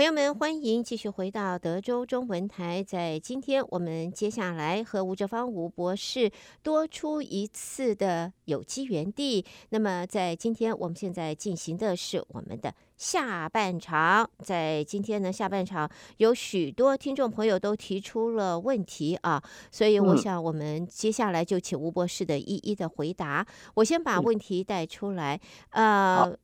[0.00, 2.82] 朋友们，欢迎继续回到德州中文台。
[2.82, 6.30] 在今天，我们接下来和吴哲芳吴博士
[6.62, 9.44] 多出一次的有机园地。
[9.68, 14.26] 那么，在今天，我们现在进行的是我们的下半场。
[14.38, 15.86] 在今天呢，下半场
[16.16, 23.46] 有许多听众朋友都提出了问题啊，所以我想我们接下来就请吴博士的一一的回答。
[23.74, 25.38] 我先把问题带出来。
[25.72, 26.34] 呃，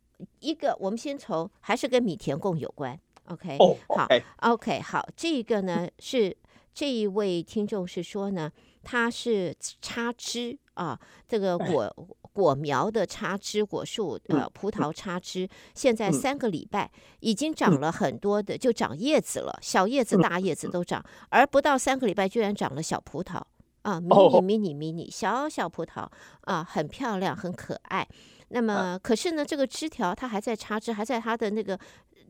[0.40, 3.00] 一个，我们先从还是跟米田共有关。
[3.28, 3.58] OK，
[3.88, 4.06] 好
[4.52, 6.36] ，OK，好，这个呢是
[6.72, 8.50] 这一位听众是说呢，
[8.82, 14.92] 他是插枝啊，这个果果苗的插枝果树，呃，葡萄。
[14.92, 23.42] 插枝，现在三个礼拜已经长了很多的，就长叶子了，小叶子、大叶子都长，而不到三个礼拜居然长了小葡萄
[23.82, 26.06] 啊，迷你迷你迷你小小葡萄
[26.42, 28.06] 啊，很漂亮，很可爱。
[28.48, 31.78] 那么可是呢，这个枝条它还在插枝，还在它的那个。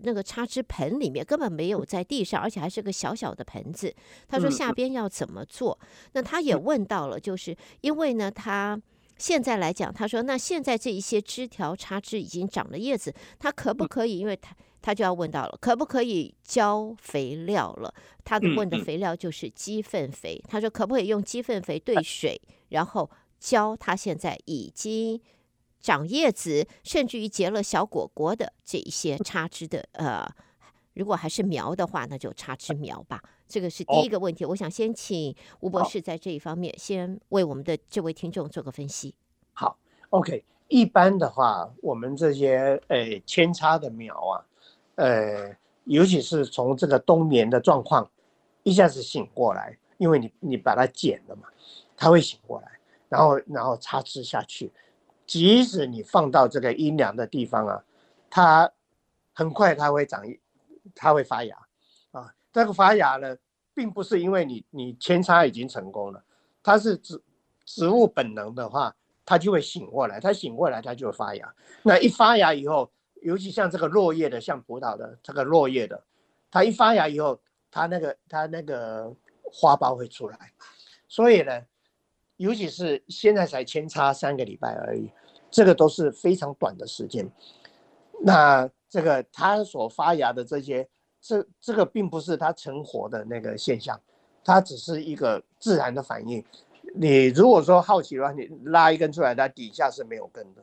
[0.03, 3.95] 那个插枝盆里面根本没有在地上，而且还是个小小的盆子。
[4.29, 5.79] 他说下边要怎么做？
[6.13, 8.81] 那他也问到了，就是因为呢，他
[9.19, 14.19] 现在来讲，他说那现在这一些枝条插枝已经长了叶子，他可不可以？
[14.19, 17.93] 因为他他就要问到了，可不可以浇肥料了？
[18.25, 20.41] 他的问的肥料就是鸡粪肥。
[20.49, 25.21] 他说可不可以用鸡粪肥兑水，然后浇他现在已经。
[25.81, 30.27] 长叶子，甚至于结了小果果的这一些插枝的，呃，
[30.95, 33.23] 如果还是苗的话，那就插枝苗吧。
[33.47, 34.45] 这个是第一个问题。
[34.45, 39.15] 哦、我想先请吴博士在这一方面先为我们的这位听众做个分析。
[39.53, 39.79] 好
[40.11, 40.45] ，OK。
[40.69, 44.45] 一般的话，我们这些呃扦插的苗啊，
[44.97, 48.11] 呃，尤其是从这个冬眠的状况
[48.65, 51.47] 一下子醒过来，因为你你把它剪了嘛，
[51.97, 54.73] 它会醒过来，然后然后插枝下去。
[55.27, 57.85] 即使你放到这个阴凉的地方啊，
[58.31, 58.71] 它
[59.33, 60.23] 很快它会长，
[60.95, 61.57] 它会发芽
[62.13, 62.33] 啊。
[62.53, 63.37] 这个发芽呢，
[63.75, 66.23] 并不是因为你你扦插已经成功了，
[66.63, 67.21] 它是植
[67.65, 71.55] 植物本能的话，它就会醒过来，它醒过来它就会发芽。
[71.83, 72.89] 那一发芽以后，
[73.23, 76.01] 尤其像这个落叶的，像葡萄的这个落叶的，
[76.51, 79.13] 它一发芽以后，它那个它那个
[79.53, 80.53] 花苞会出来，
[81.09, 81.63] 所以呢。
[82.37, 85.11] 尤其是现在才扦插三个礼拜而已，
[85.51, 87.27] 这个都是非常短的时间。
[88.21, 90.87] 那这个它所发芽的这些，
[91.21, 93.99] 这这个并不是它成活的那个现象，
[94.45, 96.45] 它只是一个自然的反应。
[96.95, 100.63] 你如果说好奇的话，你拉一根出来，它底下是没有根的，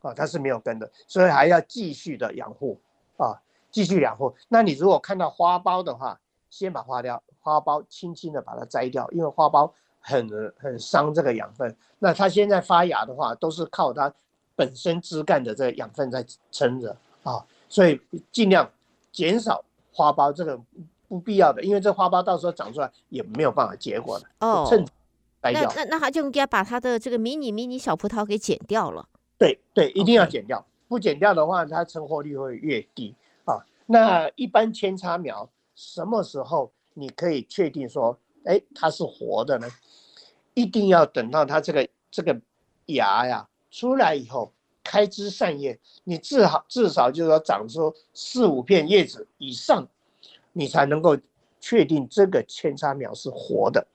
[0.00, 2.80] 啊，它是没有根的，所以还要继续的养护
[3.18, 3.36] 啊，
[3.70, 4.34] 继续养护。
[4.48, 9.70] 那你如果看到花苞的话，先把花掉，花苞轻轻的把它摘掉，因为花苞。
[10.00, 14.12] 很很伤这个养分，那它现在发芽的话，都是靠它
[14.56, 18.00] 本身枝干的这个养分在撑着啊，所以
[18.32, 18.68] 尽量
[19.12, 20.60] 减少花苞这个
[21.08, 24.66] 不必要的，因为这花苞到时候长出来也没有办法结果的哦。
[24.68, 24.84] 趁
[25.42, 29.08] 那那那他就应该把它的这个迷你迷你小葡萄给剪掉了。
[29.38, 33.56] 对对，一定要剪掉.不剪掉的话，它成活率会越低啊。
[33.86, 39.68] 那一般扦插苗什么时候你可以确定说，哎，它是活的呢？
[40.54, 42.40] 一定要等到它这个这个
[42.86, 49.86] 芽呀出来以后，开枝散叶，你至少至少就是说长出四五片叶子以上，
[50.52, 51.16] 你才能够
[51.60, 53.86] 确定这个扦插苗是活的。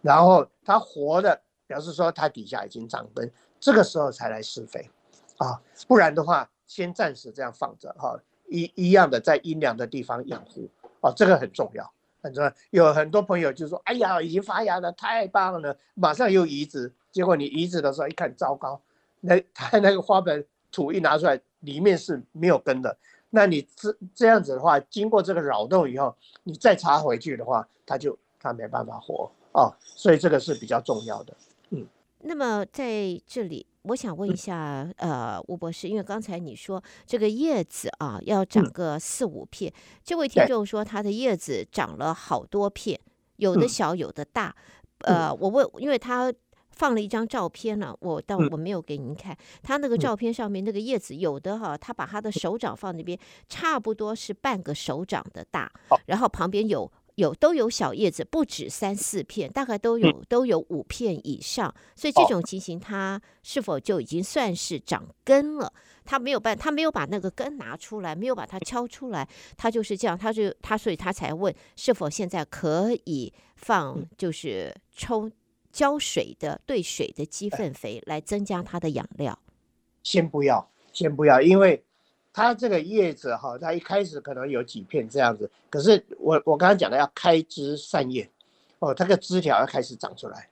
[0.00, 3.30] 然后它活的，表示说它底下已经长根，
[3.60, 4.88] 这个时候才来施肥
[5.36, 10.68] 啊，不然的话，先暂时这样放着哈，一一样的在阴凉的地方养护
[11.00, 11.92] 啊，这个很重要。
[12.20, 18.80] 很重要有很多朋友就说：“哎呀，已经发芽了，太棒了！”马上又移植，结果你移植的时候一看，糟糕，
[19.20, 22.96] 那 它那个花盆土一拿出来，里面是没有根的。
[23.30, 29.72] 那你这这样子的话，经过这个扰动以后，你再插回去的话，它就它没办法活哦。
[29.80, 31.36] 所以这个是比较重要的。
[31.70, 31.86] 嗯，
[32.20, 33.66] 那么在这里。
[33.88, 39.72] 我想问一下，呃，吴博士，因为刚才你说这个叶子啊要长个四五片，
[40.04, 43.00] 这位听众说他的叶子长了好多片，
[43.36, 44.54] 有的小有的大，
[45.00, 46.32] 呃，我问，因为他
[46.70, 49.36] 放了一张照片呢，我但我没有给您看。
[49.62, 55.70] 他那个照片上面那个叶子，有的哈，他把他的手掌放那边，差不多是半个手掌的大，
[56.06, 61.74] 然后旁边有有都有小叶子，不止三四片，大概都有都有五片以上。
[61.94, 65.72] 所以这种情形，它是否就已经算是长根了？
[66.04, 75.30] 他没有办，他没有把那个根拿出来，没有把它敲出来，它就是这样，他就他所以他才问是否现在可以放，就是抽。
[75.70, 79.38] 浇水的兑水的鸡粪肥来增加它的养料，
[80.02, 81.84] 先不要，先不要，因为
[82.38, 88.30] 它这个叶子哈，它一开始可能有几片这样子，可是我我刚刚讲的要开枝散叶，
[88.78, 90.48] 哦，它个枝条要开始长出来，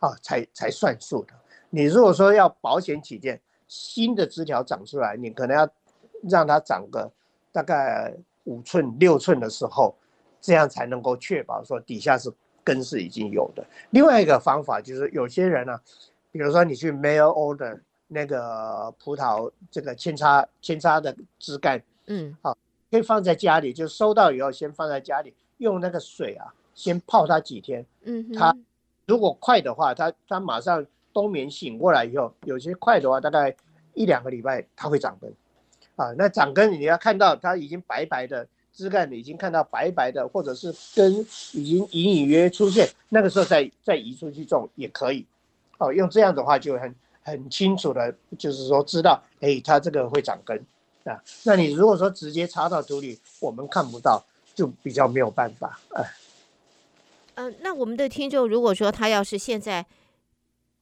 [0.00, 1.32] 啊，才才算数的。
[1.70, 5.68] 你如果说要保险起见，新的枝条长出来，你可能要
[6.28, 7.08] 让它长个
[7.52, 8.12] 大概
[8.42, 9.94] 五寸六寸的时候，
[10.40, 12.28] 这样才能够确保说底下是。
[12.62, 13.64] 根是已经有的。
[13.88, 15.80] 另外一个方法就是，有些人呢、
[16.30, 17.80] 比如说你去 mail order
[18.12, 22.58] 那个葡萄这个扦插扦插的枝干，嗯，好，
[22.90, 27.86] 可以放在家里，就收到以后先放在家里，用那个水啊，先泡它几天。
[28.02, 28.54] 嗯，它
[29.06, 33.54] 如果快的话，它它马上冬眠醒过来以后，有些快的话，大概
[33.94, 35.32] 一两个礼拜它会长根。
[35.96, 38.46] 啊，那长根你要看到它已经白白的。
[38.72, 41.12] 枝干已经看到白白的，或者是根
[41.52, 45.26] 已经隐隐约约出现，那个时候再再移出去种也可以。
[45.78, 50.56] 哦，用这样的话就很很清楚的，就是说知道，哎，它这个会长根
[51.04, 51.22] 啊。
[51.44, 54.22] 那你如果说直接插到土里，我们看不到，
[54.54, 55.78] 就比较没有办法。
[55.94, 56.04] 哎，
[57.34, 59.86] 嗯、呃，那我们的听众如果说他要是现在，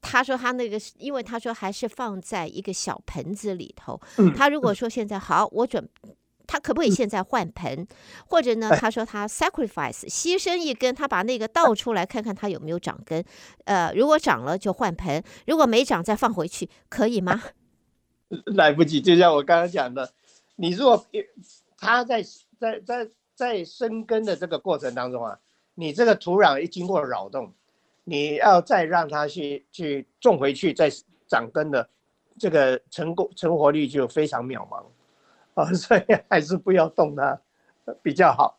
[0.01, 5.88] 他说他那个，因为他说还是放在一个小盆子里头，嗯、他如果说现在好，我准。
[6.48, 7.87] 他可不可以现在换盆，
[8.26, 8.70] 或者呢？
[8.70, 13.22] 他说他 sacrifice 牺牲一根，他把那个倒出来看看它有没有长根。
[13.66, 17.40] 呃，如果长了就换盆，如果没长再放回去，可以吗？
[18.56, 20.11] 来不及，就像我刚刚讲的，
[20.56, 21.06] 你如果
[21.76, 22.24] 他在
[22.58, 25.38] 在在在生根的这个过程当中啊，
[25.74, 27.52] 你这个土壤一经过扰动，
[28.04, 30.90] 你要再让它去去种回去再
[31.28, 31.88] 长根的，
[32.38, 34.82] 这个成功成活率就非常渺茫。
[35.75, 37.40] 所以还是不要动它
[38.03, 38.59] 比较好。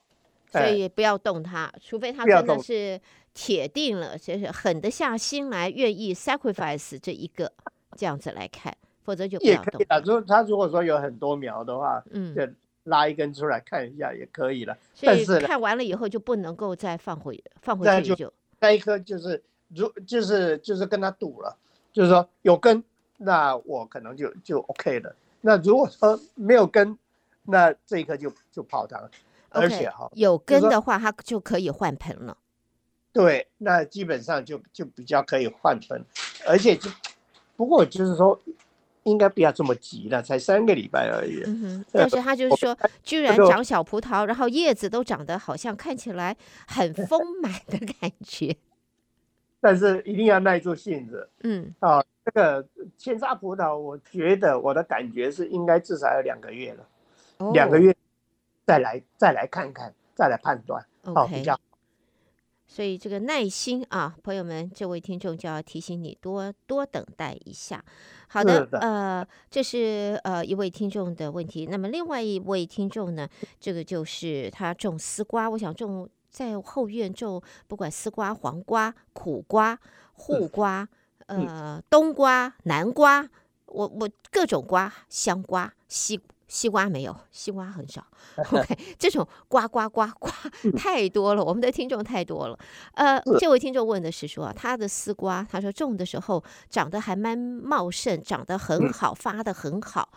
[0.51, 2.99] 所以不要动它，除非它真的是
[3.35, 7.51] 铁定了，就是狠得下心来，愿意 sacrifice 这一个
[7.95, 9.65] 这样子来看，否则就不要动。
[9.65, 12.41] 也可以啊，如果他如果说有很多苗的话，嗯，就
[12.85, 14.75] 拉一根出来看一下也可以了。
[14.95, 18.33] 所以看完了以后就不能够再放回放回去就。
[18.59, 21.55] 那一颗就是如就是就是跟他赌了，
[21.93, 22.83] 就是说有根，
[23.17, 25.15] 那我可能就就 OK 了。
[25.41, 26.97] 那如果说没有根，
[27.43, 29.09] 那这一颗就就泡汤了。
[29.51, 32.37] 而且哈，有根的话，它就可以换盆了。
[33.11, 36.05] 对，那基本上就就比较可以换盆，
[36.45, 36.91] 而且就
[37.55, 38.39] 不过就是说，
[39.03, 41.41] 应该不要这么急了，才三个礼拜而已。
[41.47, 41.85] 嗯哼。
[41.91, 48.55] 但是他就是说，居然长小葡萄，然后叶子都长得好像看起来很丰满的感觉。
[49.59, 51.27] 但是一定要耐住性子。
[51.41, 51.73] 嗯。
[51.79, 52.03] 啊。
[52.29, 56.87] 这个扦插葡萄，我觉得我的感觉是应该至少要两个月了，
[57.37, 57.95] 哦、两个月
[58.65, 61.61] 再来再来看看，再来判断，okay, 哦，比较好。
[62.67, 67.83] 所以这个耐心啊，朋友们，这位听众就要提醒你多多等待一下。
[68.27, 71.65] 好的，的呃，这是呃一位听众的问题。
[71.65, 73.27] 那么另外一位听众呢，
[73.59, 79.79] 这个就是他种丝瓜，我想种在后院种，不管丝瓜、黄瓜、苦瓜、
[80.13, 80.87] 护瓜。
[81.29, 83.27] 嗯呃，冬瓜、南瓜，
[83.67, 88.03] 我我各种瓜，香瓜、西西瓜没有，西瓜很少。
[88.51, 90.31] OK，这种瓜瓜瓜瓜
[90.75, 92.57] 太多了，我们的听众太多了。
[92.95, 100.09] 呃，这位听众问的是说，他的丝瓜，他说种的时候长得还蛮茂盛，长得很好，发的很好，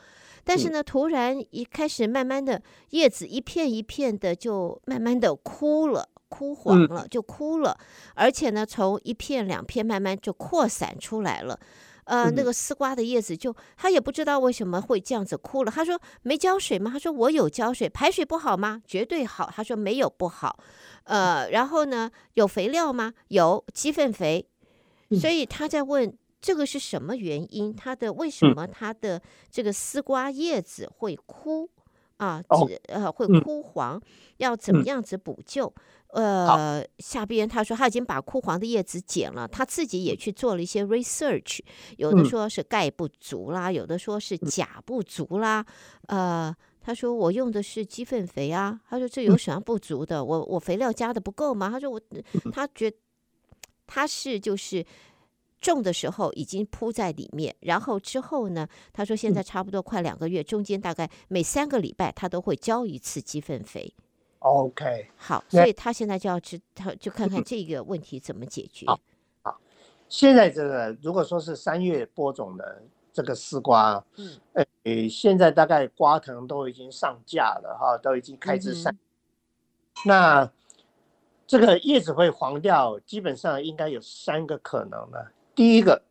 [0.44, 6.08] 但是呢，突然一开始慢慢的叶子一片一片的就慢慢的枯了。
[6.32, 7.78] 枯黄了，就枯了，
[8.14, 11.60] 而且呢，从一片两片慢慢就扩散出来了。
[12.04, 15.70] 呃，那个丝瓜的叶子就他也不知道为什么会这样子枯了。
[15.70, 16.90] 他说没浇水吗？
[16.90, 18.80] 他说我有浇水，排水不好吗？
[18.86, 19.52] 绝对好。
[19.54, 20.58] 他说没有不好。
[21.04, 23.12] 呃，然后呢，有肥料吗？
[23.28, 24.48] 有鸡粪肥。
[25.20, 27.72] 所以他在问这个是什么原因？
[27.72, 31.68] 他的为什么他的这个丝瓜叶子会枯
[32.22, 32.42] 啊？
[32.88, 34.00] 呃，会枯黄，
[34.36, 35.72] 要怎么样子补救？
[36.08, 41.60] 呃，下边他说他已经把枯黄的叶子剪了，他自己也去做了一些 research，
[41.96, 45.64] 有的说是钙不足啦，有的说是钾不足啦。
[46.08, 50.22] 呃，他说我用的是鸡粪肥啊，他说这有什么不足的？
[50.22, 51.70] 我我肥料加的不够吗？
[51.70, 52.00] 他说我
[52.52, 52.92] 他觉
[53.86, 54.84] 他是就是
[55.62, 63.94] 种的时候已经铺在里面，然后之后呢，他说现在差不多快两个月，嗯、中间大概每三个礼拜他都会浇一次鸡粪肥。
[64.40, 68.86] OK，好，所以他现在就要知，他就看看这个问题怎么解决。
[68.86, 69.00] 好，
[69.42, 69.60] 好，
[70.08, 72.82] 现在这个如果说是三月播种的
[73.12, 78.92] 这个丝瓜，嗯，呃，现在大概瓜藤都已经上架了哈，都已经开枝散。
[78.92, 78.98] 嗯、
[80.06, 80.52] 那
[81.46, 85.18] 这个叶子会黄掉，基本上应该有三个可能呢。
[85.54, 86.02] 第一个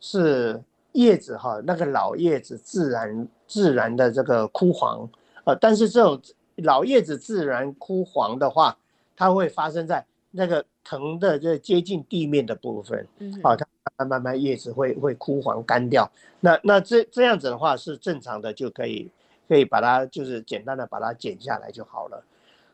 [0.00, 5.08] 是叶子哈，那个老叶子自然自然的这个枯黄，
[5.44, 6.20] 呃，但是这种。
[6.64, 8.76] 老叶子自然枯黄的话，
[9.14, 13.64] 它会发生在那个藤的这接近地面的部分，嗯，好，它
[13.96, 16.10] 慢慢慢叶子会会枯黄干掉。
[16.40, 19.08] 那那这这样子的话是正常的，就可以
[19.48, 22.24] 可以把它就是简单的把它剪下来就好了。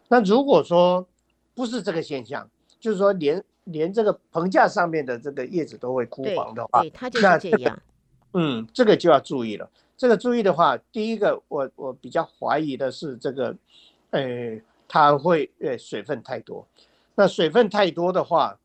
[0.08, 1.06] 那如果说
[1.54, 2.48] 不是这个现象，
[2.80, 7.40] 就是说连连这个棚架上面的这个叶子都会枯黄的话，对，它就是这样。
[7.40, 7.82] 这个、
[8.34, 9.68] 嗯，这个就要注意了。
[9.96, 13.54] 这个注意的话，第一个我我比较怀疑的是这个。
[14.10, 14.56] 呃，
[14.86, 16.64] 它会呃水分太多，
[17.16, 18.56] 那水分太多的话，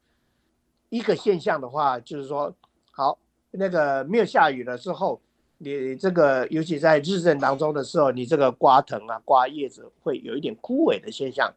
[0.90, 2.54] 一个现象的话就是说，
[2.92, 3.18] 好，
[3.50, 5.20] 那个没有下雨了之后，
[5.58, 11.52] 你这个尤其在日正当中的时候，你这个瓜藤啊、瓜叶子会有一点枯萎的现象，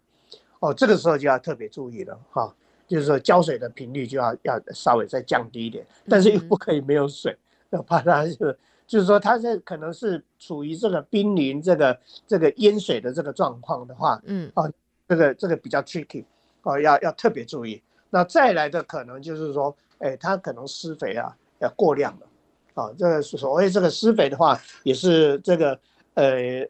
[0.61, 2.55] 哦，这个时候就要特别注意了哈、哦，
[2.93, 7.35] 就是说浇水的频率就要要稍微再降低一点，但是又不可以没有水，
[7.71, 8.59] 要怕它是。
[8.85, 14.69] 就是说，它这可能是处于这个濒临这个这个淹水的这个状况的话，嗯，啊，
[15.09, 16.27] 这个这个比较 tricky，
[16.63, 17.83] 哦，要要特别注意。
[18.11, 22.27] 那再来的可能就是说，哎，它可能施肥啊要过量了，
[22.75, 25.79] 啊，这个所谓这个施肥的话，也是这个
[26.13, 26.69] 呃，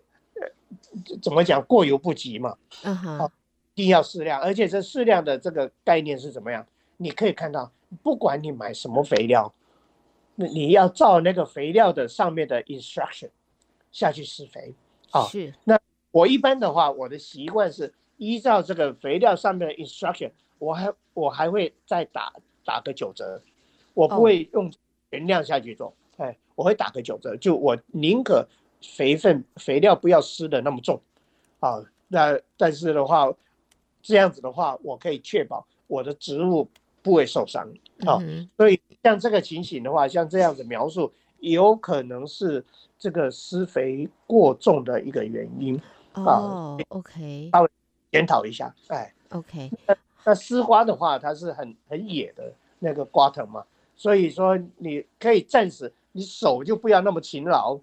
[1.20, 3.41] 怎么讲过犹不及嘛，嗯哼，一
[3.74, 6.66] 定要适量，而且这适量的这个概念是怎么样？
[6.96, 9.52] 你可以看到，不管你买什么肥料。
[10.34, 13.28] 那你要照那个肥料的上面的 instruction
[13.90, 14.74] 下去施肥
[15.10, 15.24] 啊。
[15.24, 15.52] 是。
[15.64, 15.78] 那
[16.10, 22.32] 我一般的话，我的习惯是依照这个肥料上面的 instruction，我还我还会再打
[22.64, 23.42] 打个九折，
[23.92, 24.72] 我不会用
[25.10, 25.94] 原量下去做。
[26.16, 28.46] 哎，我会打个九折，就我宁可
[28.80, 31.00] 肥分肥料不要施的那么重
[31.60, 31.82] 啊。
[32.08, 33.30] 那但是的话，
[34.02, 36.68] 这样子的话，我可以确保我的植物
[37.02, 37.66] 不会受伤
[38.06, 38.18] 啊。
[38.56, 38.78] 所以。
[39.04, 42.64] 像这个情形的话，像这样子描述，有可能是
[42.96, 45.76] 这个施肥过重的一个原因
[46.12, 46.76] 啊。
[46.90, 47.70] OK，稍微
[48.12, 48.72] 检讨一下。
[48.86, 49.68] 哎，OK。
[49.88, 53.64] 那那丝瓜的话，它是很很野的那个瓜藤嘛，
[53.96, 57.76] 所以说你可以暂时，你手就不要那么勤劳，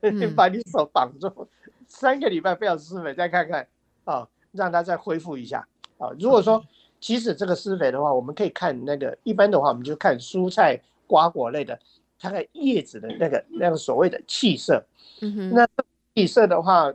[0.00, 1.46] 你 把你手绑住，
[1.86, 3.68] 三个礼拜不要施肥，再看看
[4.04, 5.66] 啊，让它再恢复一下
[5.98, 6.08] 啊。
[6.18, 6.64] 如果说。
[7.00, 11.78] 其实这个施肥的话，我们可以看那个一般的话，我们就看蔬菜瓜果类的，
[12.18, 14.82] 它的叶子的那个那个所谓的气色。
[15.20, 15.50] 嗯哼。
[15.50, 15.68] 那
[16.14, 16.90] 气色的话，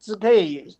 [0.00, 0.76] 只可以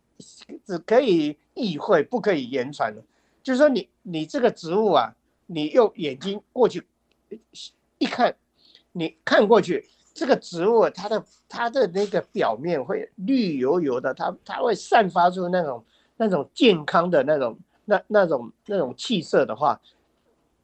[0.65, 3.01] 只可以意会，不可以言传的。
[3.41, 5.15] 就是说你，你你这个植物啊，
[5.45, 6.85] 你用眼睛过去
[7.99, 8.35] 一看，
[8.91, 15.81] 你看过去，这个植物它的它的那个表面会绿油油的，它它会散发出那种
[16.17, 17.57] 那种健康的那种。
[17.85, 19.77] 那那种那种气色的话，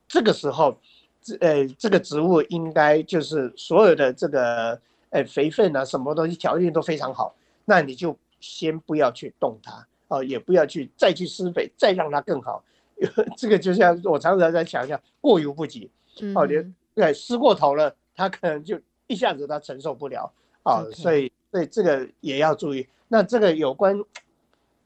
[0.07, 0.77] 这个时候，
[1.21, 4.79] 这呃这个植物应该就是所有的这个
[5.09, 7.35] 呃肥分啊什么东西条件都非常好，
[7.65, 12.63] 那你就先不要去动它哦，也不要去再去施肥，再让它更好。
[13.35, 15.91] 这个就像我常常在强调，过犹不及
[16.33, 20.31] 哦，你对施过头了，它可能就一下子它承受不了
[20.63, 22.87] 啊，所以所以这个也要注意。
[23.09, 24.01] 那这个有关。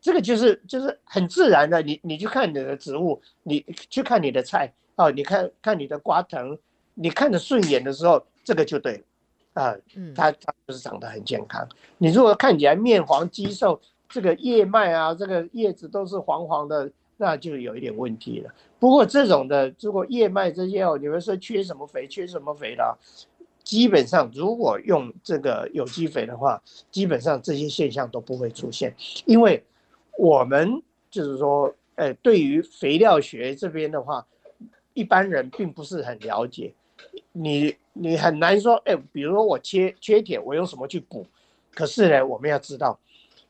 [0.03, 6.59] 这个就是就是很自然的，你你去看你的植物，你去看你的菜哦，你看看你的瓜藤，
[6.93, 9.03] 你看着顺眼的时候，这个就对了，
[9.63, 9.73] 啊，
[10.13, 11.65] 它它就是长得很健康。
[11.97, 13.79] 你如果看起来面黄肌瘦，
[14.09, 18.53] 这个叶脉啊，这个叶子都是黄黄的，那就有一点问题了。
[18.79, 22.97] 不过这种的，如果叶脉这些哦，你们说缺什么肥，缺什么肥的，
[23.63, 28.93] 基本上如果用这个有机肥的话，基本上这些现象都不会出现，
[29.25, 29.63] 因为。
[30.17, 34.25] 我们就是说，呃，对于肥料学这边的话，
[34.93, 36.73] 一般人并不是很了解。
[37.31, 41.25] 你你很难说，哎，比如说我缺缺铁，我用什么去补？
[41.73, 42.97] 可是呢，我们要知道，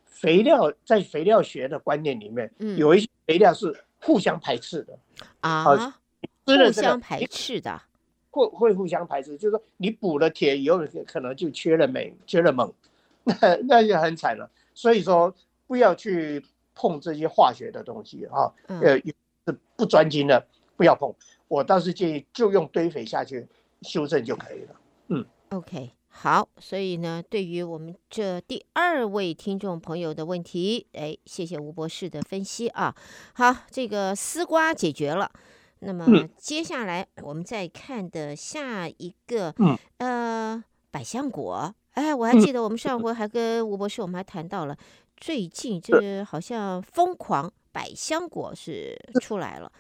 [0.06, 4.98] 肥料在肥料学的观念里面，有一些肥料是互相排斥的
[5.42, 6.00] 啊，
[6.46, 7.82] 互相排斥的，
[8.32, 12.74] 会会互相排斥，就是说你补了铁以后，可能就缺了镁，缺了锰，
[13.24, 14.50] 那那就很惨了。
[14.74, 15.34] 所以说，
[15.68, 16.44] 不要去。
[16.76, 18.98] 碰这些化学的东西啊，呃，
[19.46, 20.46] 是不专精的，
[20.76, 21.14] 不要碰。
[21.48, 23.48] 我倒是建议就用堆肥下去，
[23.82, 24.76] 修正就可以了。
[25.08, 32.96] 嗯，OK，好，所以呢，对于我们这第二位听众朋友的问题，哎，谢谢吴博士的分析啊。
[33.34, 35.30] 好，这个丝瓜解决了，
[35.80, 36.06] 那么
[36.38, 41.76] 接下来我们再看的下一个，嗯，呃，百香果。
[41.92, 44.76] 哎，我还记得我们上回还跟吴博士，我们还谈到了
[45.26, 49.72] 最近这好像疯狂百香果是出来了。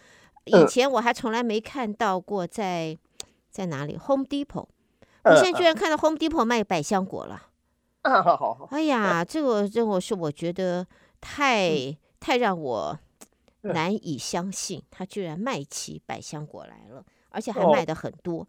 [0.46, 2.98] 以前我还从来没看到过在，
[3.52, 4.66] 在在哪里？Home Depot，
[5.26, 5.76] 我现在居然。
[5.76, 7.50] 看到 Home Depot 卖百香果了。
[8.72, 10.88] 哎呀，这个这个是我觉得
[11.20, 12.98] 太太让我
[13.64, 18.48] 难以相信，他居然卖起百香果来了，而且还卖的很多。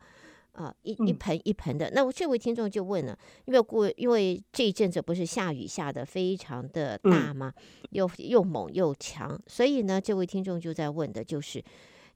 [0.55, 1.91] 啊，一一盆一盆的。
[1.93, 7.53] 那我这位听众就问了，因为过因为这一阵子不是下雨下得非常的大吗？
[7.91, 11.63] 又又猛又强，所以呢，这位听众就在问的就是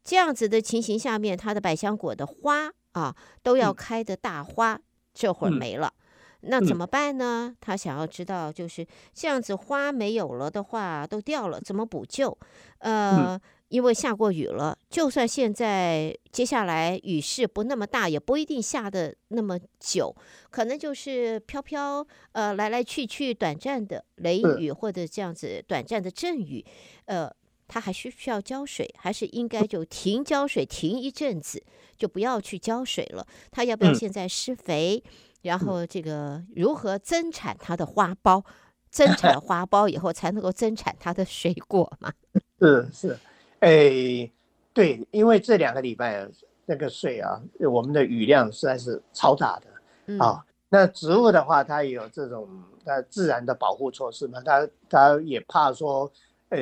[0.03, 4.81] 这样子的情形下面，它的百香果的花啊都要开的大花，
[5.13, 5.93] 这会儿没了，
[6.41, 7.55] 那怎么办呢？
[7.61, 12.39] 他想要知道就是这样子花没有了的话，都掉了，怎么补救？
[12.79, 13.41] 呃。
[13.69, 20.15] 因为下过雨了，就算现在接下来雨势不那么大，也不一定下的那么久，
[20.51, 26.65] 可能就是飘飘呃来来去去短暂的雷雨或者这样子短暂的阵雨，
[27.05, 27.31] 呃，
[27.67, 31.63] 它还需需要浇水，还是应该就停浇水，停一阵子
[31.97, 33.27] 就不要去浇水了？
[33.51, 35.03] 它要不要现在施肥？
[35.43, 38.43] 然后这个如何增产它的花苞？
[38.91, 42.11] 增产 花苞以后才能够增产它的水果嘛？
[42.59, 43.19] 是是。
[43.61, 44.31] 哎，
[44.73, 46.29] 对，因为这两个礼拜
[46.65, 49.67] 那个水啊，我们的雨量实在是超大的、
[50.07, 50.45] 嗯、啊。
[50.69, 52.47] 那植物的话，它也有这种
[52.85, 56.09] 它自然的保护措施嘛，它它也怕说，
[56.51, 56.59] 呃，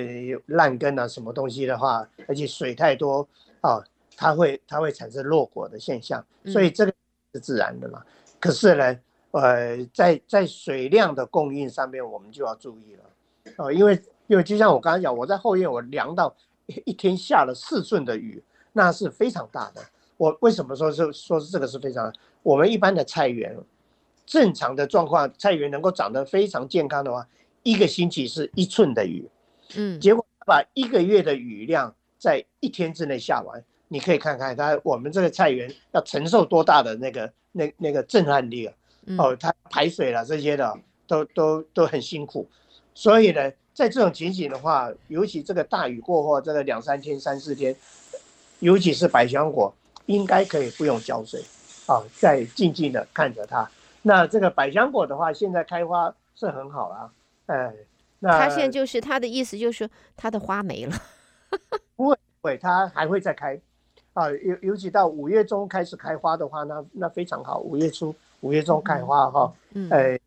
[0.46, 3.28] 烂根啊什么东西的话，而且水太多
[3.60, 3.82] 啊，
[4.16, 6.94] 它会它会产生落果的现象，所以这个
[7.34, 8.00] 是自然的嘛。
[8.06, 8.98] 嗯、可是呢，
[9.32, 13.04] 呃，在在水量的供应上面，我们就要注意了
[13.56, 16.34] 哦、啊，因为因为就像我刚才讲，我在后院我量到。
[16.84, 18.42] 一天下了四寸的雨，
[18.72, 19.80] 那是非常大的。
[20.16, 22.12] 我为什么说是说是这个是非常？
[22.42, 23.56] 我们一般的菜园，
[24.24, 27.26] 正常的状况，菜园能够长得非常健康的话，
[27.62, 29.28] 一个星期是一寸的雨，
[29.76, 38.74] 嗯，结果把一个月的雨量在一天之内下完，你可以看看它我们这个菜园要承受多大的那个那那个震撼力啊！
[39.18, 42.48] 哦，它排水了这些的都都都很辛苦，
[42.94, 43.52] 所以呢。
[43.76, 47.76] 在这种情形的话，尤其这个大雨过后，这个两三天、三四天，
[48.60, 49.70] 尤其是百香果，
[50.06, 51.44] 应该可以不用浇水，
[51.84, 53.70] 啊，再静静的看着它。
[54.00, 57.12] 那这个百香果的话，现在开花是很好啊，
[57.44, 57.70] 哎，
[58.20, 60.96] 那它现在就是它的意思，就是它的花没了，
[61.96, 63.60] 不会，不会，它还会再开，
[64.14, 70.18] 啊，尤尤其到五月中开始开花的话，那那非常好，五月初、五月中开花哈，嗯，哎，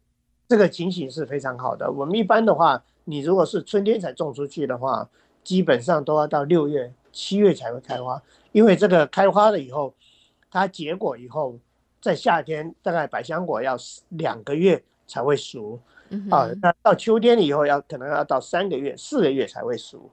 [0.47, 1.91] 这个情形是非常好的。
[1.91, 2.80] 我们一般的话。
[3.10, 5.10] 你如果是春天才种出去的话，
[5.43, 9.93] 基本上都要到六月、七月才会开花，因为这个开花了以后，
[10.51, 11.57] 它结果以后，
[11.99, 13.76] 在夏天大概百香果要
[14.10, 15.80] 两个月才会熟，
[16.30, 20.10] 啊，那到秋天以后要可能要到三个月、四个月才会熟，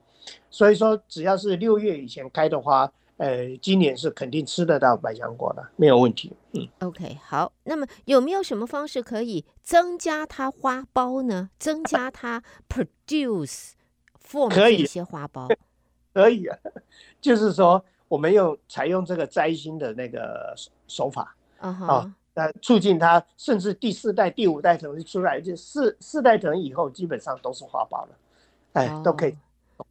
[0.49, 2.91] 所以说只要是六月以前开的花。
[3.17, 6.31] 呃，今年是肯定吃得到百香果的，没有问题。
[6.53, 7.51] 嗯，OK，好。
[7.63, 11.49] 那么有没有什么方式可以增加它花苞呢？
[11.57, 13.71] 增加它 produce
[14.23, 15.51] form 这些花苞？
[16.13, 16.57] 可以啊，
[17.19, 20.53] 就是说我们用采用这个摘心的那个
[20.87, 28.09] 手法啊，啊，那促进它，甚至第四代、第五代藤出来，就四四代藤以后基本上都是花苞了，
[28.73, 29.35] 哎，oh, 都可以。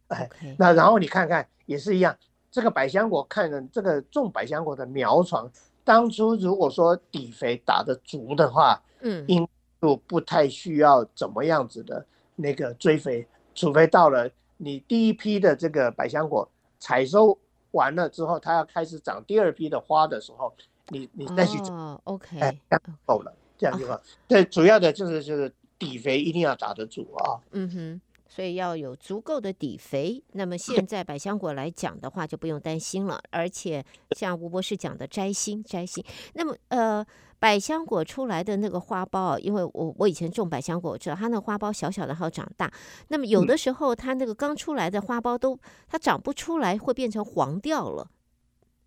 [0.07, 2.15] 哎.那然后你看看也是一样。
[2.49, 5.49] 这个百香果，看着这个种百香果的苗床，
[5.83, 9.47] 当初如果说底肥打得足的话，嗯，应
[9.81, 17.37] 就不太需要怎么样子的那个追肥，除非到了你第一批的这个百香果采收
[17.71, 20.51] 完了之后，它要开始长第二批的花的时候，
[20.87, 22.59] 你你再去哦，OK，哎，
[23.05, 24.01] 够了，这样就好。
[24.27, 27.37] 对，主要的就是就是底肥一定要打得足啊。
[27.51, 28.01] 嗯哼。
[28.27, 30.21] 所以要有足够的底肥。
[30.33, 33.21] 那么现在百香果来讲的话，就不用担心了。
[33.31, 36.03] 而且像吴博士讲的摘心，摘心。
[36.33, 37.05] 那么呃，
[37.39, 42.71] 百香果出来的那个花苞，因为我我以前种百香果，我知道它那个花苞小小的，好长大。
[43.09, 45.57] 那么有的时候它那个刚出来的花苞都
[45.87, 48.09] 它长不出来，会变成黄掉了。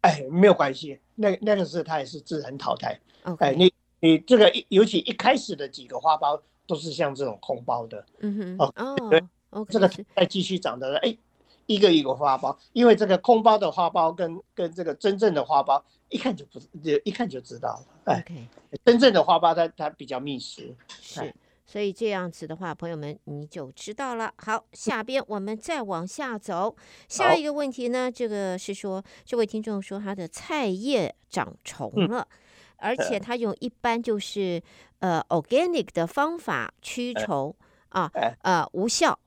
[0.03, 2.99] 哎，没有关系，那那个是它也是自然淘汰。
[3.39, 8.07] 哎，你你这个尤其一开始的几个花苞都是像这种空包的。
[8.21, 8.73] 嗯哼，哦。
[8.77, 9.11] 哦
[9.53, 11.19] Okay, 这个再继续长的，哎，
[11.67, 17.87] 一个一个花苞，因为这个空包的花苞跟跟这个真正的花苞一看就不就一看就知道了。
[18.05, 18.79] 哎，Okay.
[18.85, 20.73] 真正的花苞它它比较密实。
[21.01, 21.35] 是，
[21.67, 24.33] 所以这样子的话，朋友们你就知道了。
[24.37, 26.77] 好，下边我们再往下走，
[27.09, 32.37] 下一个问题呢，这个是说这位听众说他的菜叶长虫了，嗯、
[32.81, 34.63] 而且 他用一般就是
[34.99, 37.55] 呃 organic 的方法驱虫
[37.91, 38.11] 啊，
[38.43, 39.19] 呃无效。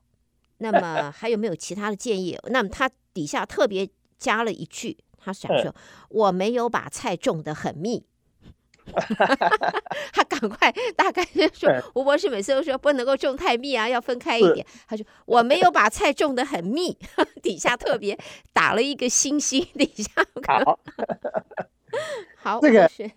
[0.57, 2.37] 那么还有没有其他的建议？
[2.49, 5.75] 那么他底下特别加了一句，他想说
[6.09, 8.05] ：“我没有把菜种的很密。
[10.13, 16.97] ”他赶快大概就说：“吴博士每次都说不能够种太密啊，要分开一点。”他说：“我没有把菜种的很密。”
[17.41, 18.17] 底下特别
[18.53, 20.11] 打了一个星星，底下
[20.47, 20.79] 好，
[22.39, 23.11] 好，这个是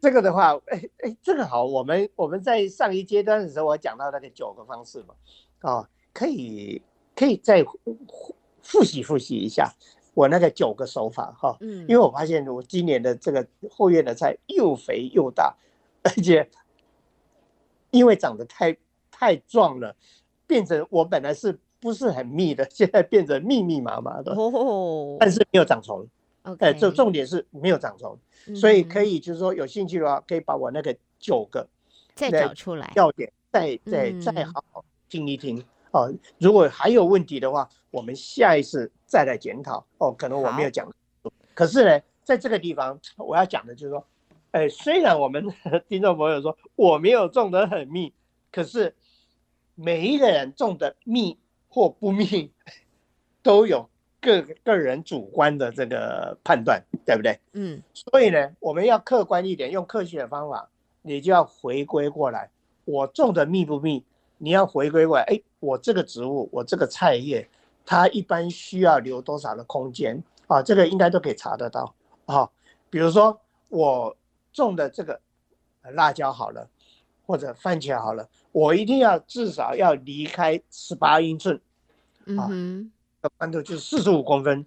[0.00, 5.14] 这个的话，哎哎，这个好，我们我们在上一阶段的时候，我讲到那个九个方式嘛，
[5.60, 5.88] 啊。
[6.10, 6.82] 可以
[7.14, 7.64] 可以再
[8.60, 9.72] 复习复习一下
[10.14, 15.54] 我那个九个手法哈，嗯，因为我发现我今年的这个后院的菜又肥又大，
[16.02, 16.50] 而且
[17.92, 18.76] 因为长得太
[19.12, 19.94] 太壮了，
[20.44, 26.04] 变成我本来是不是很密的，现在变成密密麻麻的，哦，但是没有长虫，
[26.60, 28.18] 哎，这重点是没有长虫，
[28.54, 31.68] 所以可以就是说有兴趣的话，可以把我那个九个
[32.14, 35.64] 再找出来要点，再再再好好听一听。
[35.90, 39.86] 哦，如果还有问题的话，我们下一次再来检讨。
[39.96, 40.86] 哦，可能我没有讲。
[41.54, 44.06] 可是呢，在这个地方我要讲的就是说，
[44.50, 45.46] 哎，虽然我们
[45.88, 48.12] 听众朋友说我没有种得很密，
[48.52, 48.94] 可是
[49.74, 51.38] 每一个人种的密
[51.68, 52.52] 或不密，
[53.42, 53.88] 都有
[54.20, 57.38] 个个人主观的这个判断，对不对？
[57.52, 57.82] 嗯。
[57.94, 60.68] 所以呢，我们要客观一点，用科学的方法，
[61.02, 62.50] 你就要回归过来，
[62.84, 64.04] 我种的密不密？
[64.38, 67.48] 你要回归过来，哎，我这个植物，我这个菜叶，
[67.84, 70.62] 它一般需要留多少的空间啊？
[70.62, 71.92] 这个应该都可以查得到
[72.26, 72.48] 啊。
[72.88, 74.16] 比如说我
[74.52, 75.20] 种的这个
[75.92, 76.68] 辣椒好了，
[77.26, 81.60] 或者番茄好了，我一定要至少要离开十八英寸，
[82.36, 82.48] 啊，
[83.36, 84.64] 宽度就是四十五公分，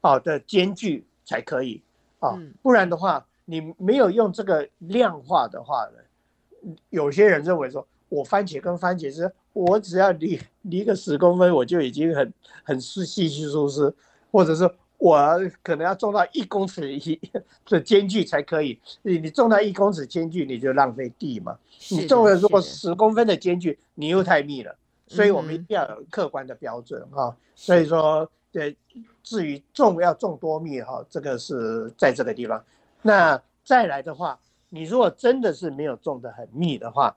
[0.00, 1.82] 好的间距才可以
[2.20, 7.86] 啊，不然的话，你没有用这个量化的话呢，有些人认为说。
[8.12, 12.30] 我番茄跟番茄是，我只要离离个十公分，我就已经很
[12.62, 13.96] 很是细细疏丝，
[14.30, 15.18] 或者是我
[15.62, 17.18] 可能要种到一公尺一
[17.64, 18.78] 的间距才可以。
[19.00, 21.56] 你你种到一公尺间距，你就浪费地嘛。
[21.90, 24.76] 你种了如果十公分的间距，你又太密了。
[25.14, 27.36] 所以我们一定要有客观的标准哈。
[27.54, 28.76] 所以说，对，
[29.22, 32.64] 至于种要种多密哈，这个是在这个地方。
[33.02, 34.38] 那再来的话，
[34.68, 37.16] 你如果真的是没有种得很密的话。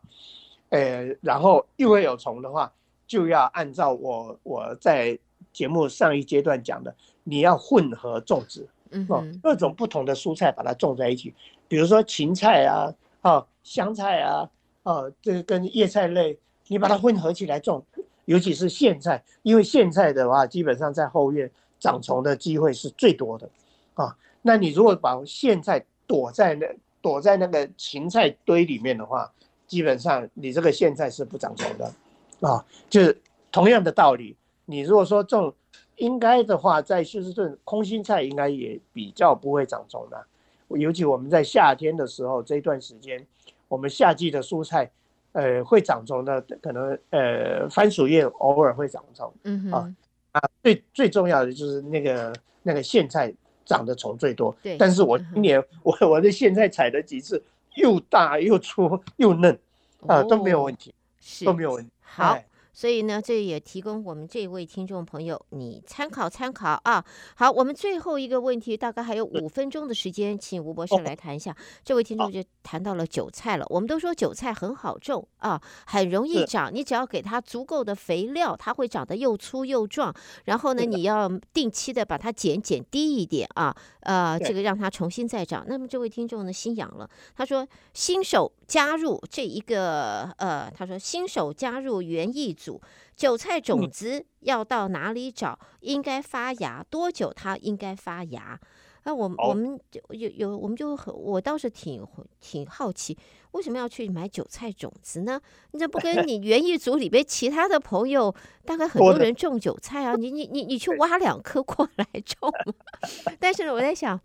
[0.69, 2.73] 呃，然后又会有虫的话，
[3.07, 5.17] 就要按照我我在
[5.53, 6.93] 节目上一阶段讲的，
[7.23, 9.07] 你要混合种植，嗯，
[9.43, 11.33] 各种不同的蔬菜把它种在一起，
[11.67, 14.49] 比如说芹菜啊，啊，香菜啊，
[14.83, 16.37] 啊，这个跟叶菜类，
[16.67, 17.83] 你把它混合起来种，
[18.25, 21.49] 尤其是苋菜，因为苋菜的话，基本上在后院
[21.79, 23.49] 长虫的机会是最多的，
[23.93, 26.67] 啊，那你如果把苋菜躲在那
[27.01, 29.31] 躲在那个芹菜堆里面的话，
[29.67, 31.93] 基本上你这个苋菜是不长虫的，
[32.41, 34.35] 啊，就是同样的道理。
[34.65, 35.53] 你如果说种
[35.97, 40.25] 应该的话，在休斯顿空心菜应该也比较不会长虫的。
[40.69, 43.23] 尤其我们在夏天的时候这一段时间，
[43.67, 44.89] 我们夏季的蔬菜，
[45.35, 49.93] 呃，会长虫的可能呃番薯叶偶尔会长虫，嗯哼啊
[50.31, 52.33] 啊，最最重要的就是那个
[52.63, 53.33] 那个苋菜
[53.65, 54.55] 长的虫最多。
[54.63, 57.41] 对，但是我今年我我的苋菜采了几次。
[57.75, 59.59] 又大又粗又嫩，
[60.07, 61.91] 啊，都没有问题，是都没有问题。
[62.01, 62.39] 好。
[62.75, 67.03] 所以呢，这也提供我们这位听众朋友你参考参考啊。
[67.35, 71.55] 好，我们最后一个问题，大概还有五分钟的时间，请吴博士来谈一下。
[71.85, 73.65] 这位听众就谈到了韭菜了。
[73.69, 80.13] 我们都说韭菜很好种啊，很容易长，你只要给它足够的肥料，它会长得又粗又壮。
[80.43, 85.63] 然后呢，你要定期的把它剪剪低一点啊，呃，这个让它重新再长。
[85.69, 92.81] 那么这位听众呢，心痒了，他说新手加入这一个呃，他说新手加入园艺组。
[93.15, 95.59] 韭菜种子要到哪里找？
[95.81, 97.31] 应该发芽多久？
[97.33, 98.59] 它应该发芽？
[99.03, 102.03] 那我们我们有有我们就很，我倒是挺
[102.41, 103.15] 挺好奇，
[103.51, 105.39] 为什么要去买韭菜种子呢？
[105.71, 108.33] 你这不跟 你园艺组里边其他的朋友，
[108.65, 112.51] 大概很多人种韭菜啊，你你你你去挖两颗过来种。
[113.39, 114.19] 但是呢，我在想。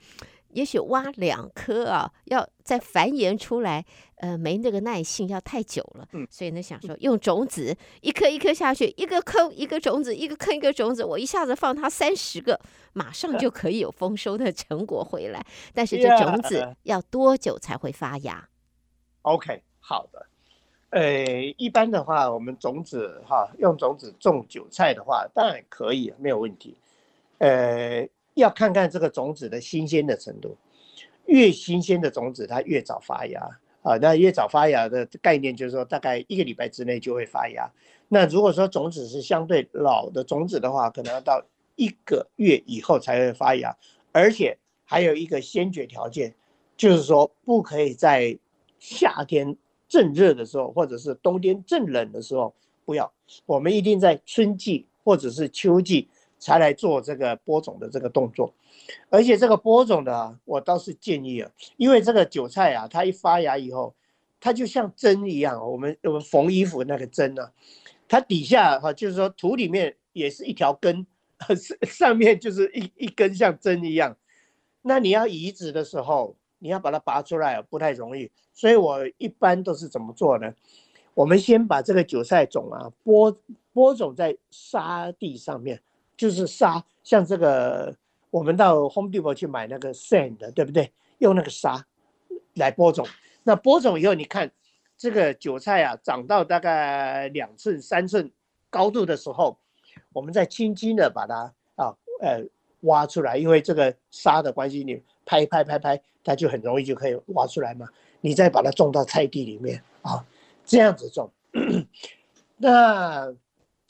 [0.52, 3.84] 也许挖两颗啊，要再繁衍出来，
[4.16, 6.08] 呃，没那个耐性，要太久了。
[6.12, 12.60] 嗯，所以呢，想说用种子一颗一颗下去，一个坑一个种子，一个坑一个种子，我一下子放它三十个，
[12.92, 15.44] 马上就 可以有丰收的成果回来。
[15.72, 18.48] 但是这种子要多久才会发芽
[19.22, 20.26] ？OK，好的。
[20.90, 21.24] 呃，
[21.56, 26.76] 一般的话，我们种子哈，用种子种韭菜的话，当然可以，没有问题。
[27.38, 28.08] 呃。
[28.40, 30.56] 要看看这个种子的新鲜的程度，
[31.26, 33.40] 越新鲜的种子它越早发芽
[33.82, 33.96] 啊。
[33.98, 37.70] 那越早发芽的概念就是说，大概一个礼拜之内就会发芽。
[38.08, 41.44] 那如果说种子是相对老的种子的话，可能要到
[41.76, 43.76] 一个月以后才会发芽。
[44.12, 46.34] 而且还有一个先决条件，
[46.76, 48.36] 就是说不可以在
[48.80, 49.56] 夏天
[49.88, 52.52] 正热的时候，或者是冬天正冷的时候
[52.84, 53.12] 不要。
[53.46, 56.08] 我们一定在春季或者是秋季。
[56.40, 58.52] 才来做这个播种的这个动作，
[59.10, 63.94] 而且这个播种的啊，我倒是建议啊，因为这个韭菜啊，它一发芽以后，
[64.40, 67.52] 它就像针一样，我们我们缝衣服那个针呢，
[68.08, 71.06] 它底下哈，就是说土里面也是一条根，
[71.54, 74.16] 上上面就是一一根像针一样，
[74.80, 80.54] 那你要移植的时候，你要把它拔出来不太容易，所以我一般都是怎么做呢？
[81.12, 83.36] 我们先把这个韭菜种啊播
[83.74, 85.82] 播种在沙地上面。
[86.20, 87.96] 就是沙，像这个，
[88.30, 90.92] 我们到 Home Depot 去买那个 sand，对不对？
[91.16, 91.82] 用那个沙
[92.56, 93.06] 来播种。
[93.42, 94.52] 那播种以后，你看
[94.98, 98.30] 这个韭菜啊，长到大概两寸、三寸
[98.68, 99.56] 高度的时候，
[100.12, 102.44] 我们再轻轻的把它啊，呃，
[102.82, 107.88] 挖出来，因为这个沙的关系，你拍拍拍拍，它就很容易就可以挖出来嘛。
[108.20, 110.22] 你再把它种到菜地里面啊，
[110.66, 111.30] 这样子种。
[112.58, 113.34] 那。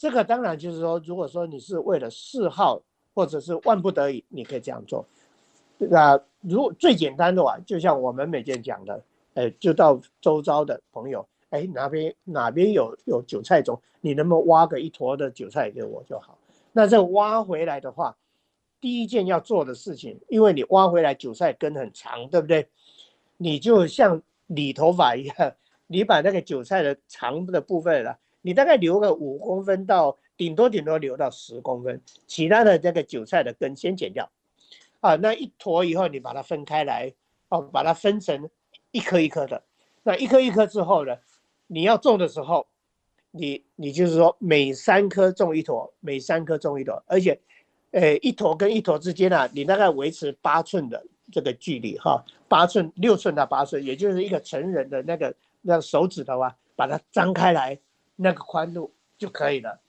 [0.00, 2.80] 这个当然就是说，如果说你是为了嗜好，
[3.12, 5.04] 或者是万不得已，你可以这样做。
[5.76, 16.38] 那如最简单的话，就像我们每天讲的，哎，就到周遭的朋友，哎，哪边哪边有有韭菜种，你能不能挖个一坨的韭菜给我就好？
[16.72, 18.16] 那这挖回来的话，
[18.80, 22.66] 第一件要做的事情，因为你挖回来韭菜根很长，对不对？
[23.36, 25.52] 你就像理头发一样，
[25.86, 28.18] 你把那个韭菜的长的部分了。
[28.42, 34.30] 你大概留个五公分到顶多顶多留到十公分，其他的这个韭菜的根先剪掉，
[35.00, 37.12] 啊，那一坨以后你把它分开来，
[37.50, 38.48] 哦，把它分成
[38.92, 39.62] 一颗一颗的，
[40.02, 41.16] 那一颗一颗之后呢，
[41.66, 42.66] 你要种的时候，
[43.30, 47.38] 你你就是说每三颗种一坨，每三颗种一坨，而且，
[47.90, 57.78] 呃，一坨跟一坨之间啊，你大概维持八寸的这个距离哈，八寸六寸到八寸，也就是一个成人的那个那手指头啊，把它张开来。
[58.22, 59.80] 那个宽度就可以了，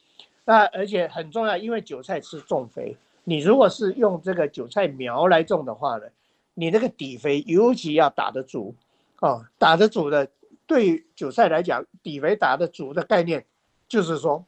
[0.46, 6.06] 那而且很重要，因为韭菜吃重肥，你如果是用这个韭菜苗来种的话呢，
[6.54, 8.74] 你那个底肥尤其要打得足，
[9.20, 10.30] 哦，打得足的，
[10.66, 13.44] 对韭菜来讲，底肥打得足的概念，
[13.90, 14.46] 就是说，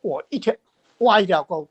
[0.00, 0.56] 我一天
[0.98, 1.68] 挖一条沟，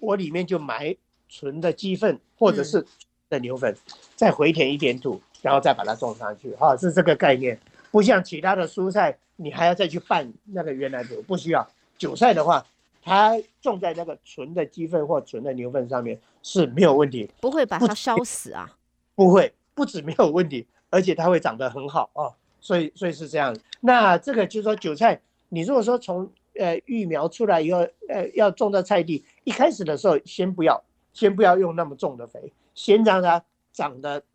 [0.00, 0.96] 我里面就埋
[1.28, 2.84] 纯的鸡粪或者是
[3.30, 3.76] 的牛粪，
[4.16, 7.60] 再回填一点土，然后再把它种上去，哈，是这个概念，
[7.92, 9.16] 不像其他的蔬菜。
[9.40, 11.66] 你还要再去拌那个原来的，不需要。
[11.96, 12.66] 韭菜的话，
[13.00, 18.76] 它种在那个纯的鸡粪或纯的牛粪上面是没有问题，不会把它烧死啊？
[19.14, 22.34] 不会，不止没有问题，而且它会长得很好哦。
[22.60, 23.56] 所以，所以是这样。
[23.80, 26.28] 那这个就是说，韭菜，你如果说从
[26.58, 27.78] 呃育苗出来以后，
[28.08, 30.82] 呃要种到菜地，一开始的时候先不要，
[31.12, 34.20] 先不要用那么重的肥，先让它长得。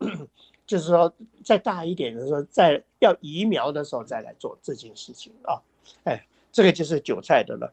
[0.66, 1.12] 就是说，
[1.44, 5.60] 再大一点的时候，在要移苗的时候再来做这件事情啊，
[6.04, 7.72] 哎，这个就是韭菜的了。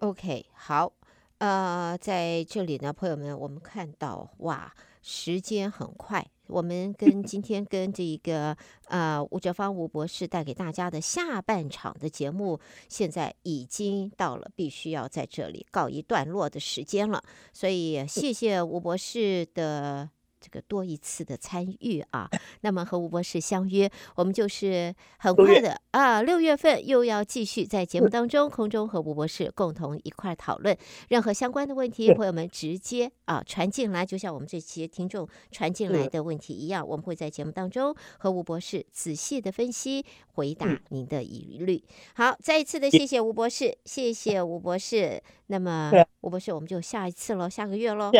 [0.00, 0.92] OK，好，
[1.38, 8.56] 呃，在这里呢，朋友们，我们看到哇，时间很快，我们跟 今天跟这个
[8.88, 12.58] 呃吴哲芳吴博士带给大家的下半场的节目，
[12.88, 17.22] 现在已经到了必须要在这里告一段落的时间了，
[17.52, 20.10] 所以谢谢吴博士的。
[20.44, 22.28] 这个多一次的参与啊，
[22.60, 30.76] 那么和吴博士相约，我们就是很快的啊，六月份又要继续在节目当中空中和吴博士共同一块讨论。
[31.08, 41.82] 任何相关的问题，朋友们直接啊传进来，就像我们这些听众传进来的问题一样，我们会在节目当中和吴博士仔细的分析回答您的疑虑。
[42.14, 45.22] 好，再一次的谢谢吴博士，谢谢吴博士。
[45.46, 45.90] 那么
[46.20, 48.10] 吴博士，我们就下一次喽，下个月喽。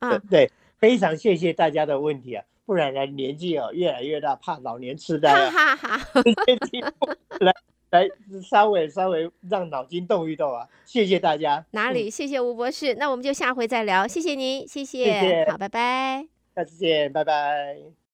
[0.00, 0.50] 啊，对。
[0.80, 5.50] 非常谢谢大家的问题啊，不然呢年纪哦越来越大，怕老年痴呆啊。
[5.50, 6.22] 哈哈哈，
[7.40, 7.52] 来
[7.90, 8.08] 来，
[8.42, 11.64] 稍微稍微让脑筋动一动啊，谢谢大家。
[11.72, 12.08] 哪里？
[12.08, 14.06] 谢谢吴博士，那我们就下回再聊。
[14.06, 15.04] 谢谢您，谢谢。
[15.04, 15.50] 谢谢。
[15.50, 15.68] 好，拜拜。
[15.68, 16.28] 拜拜。
[16.54, 17.99] 下次见，拜拜。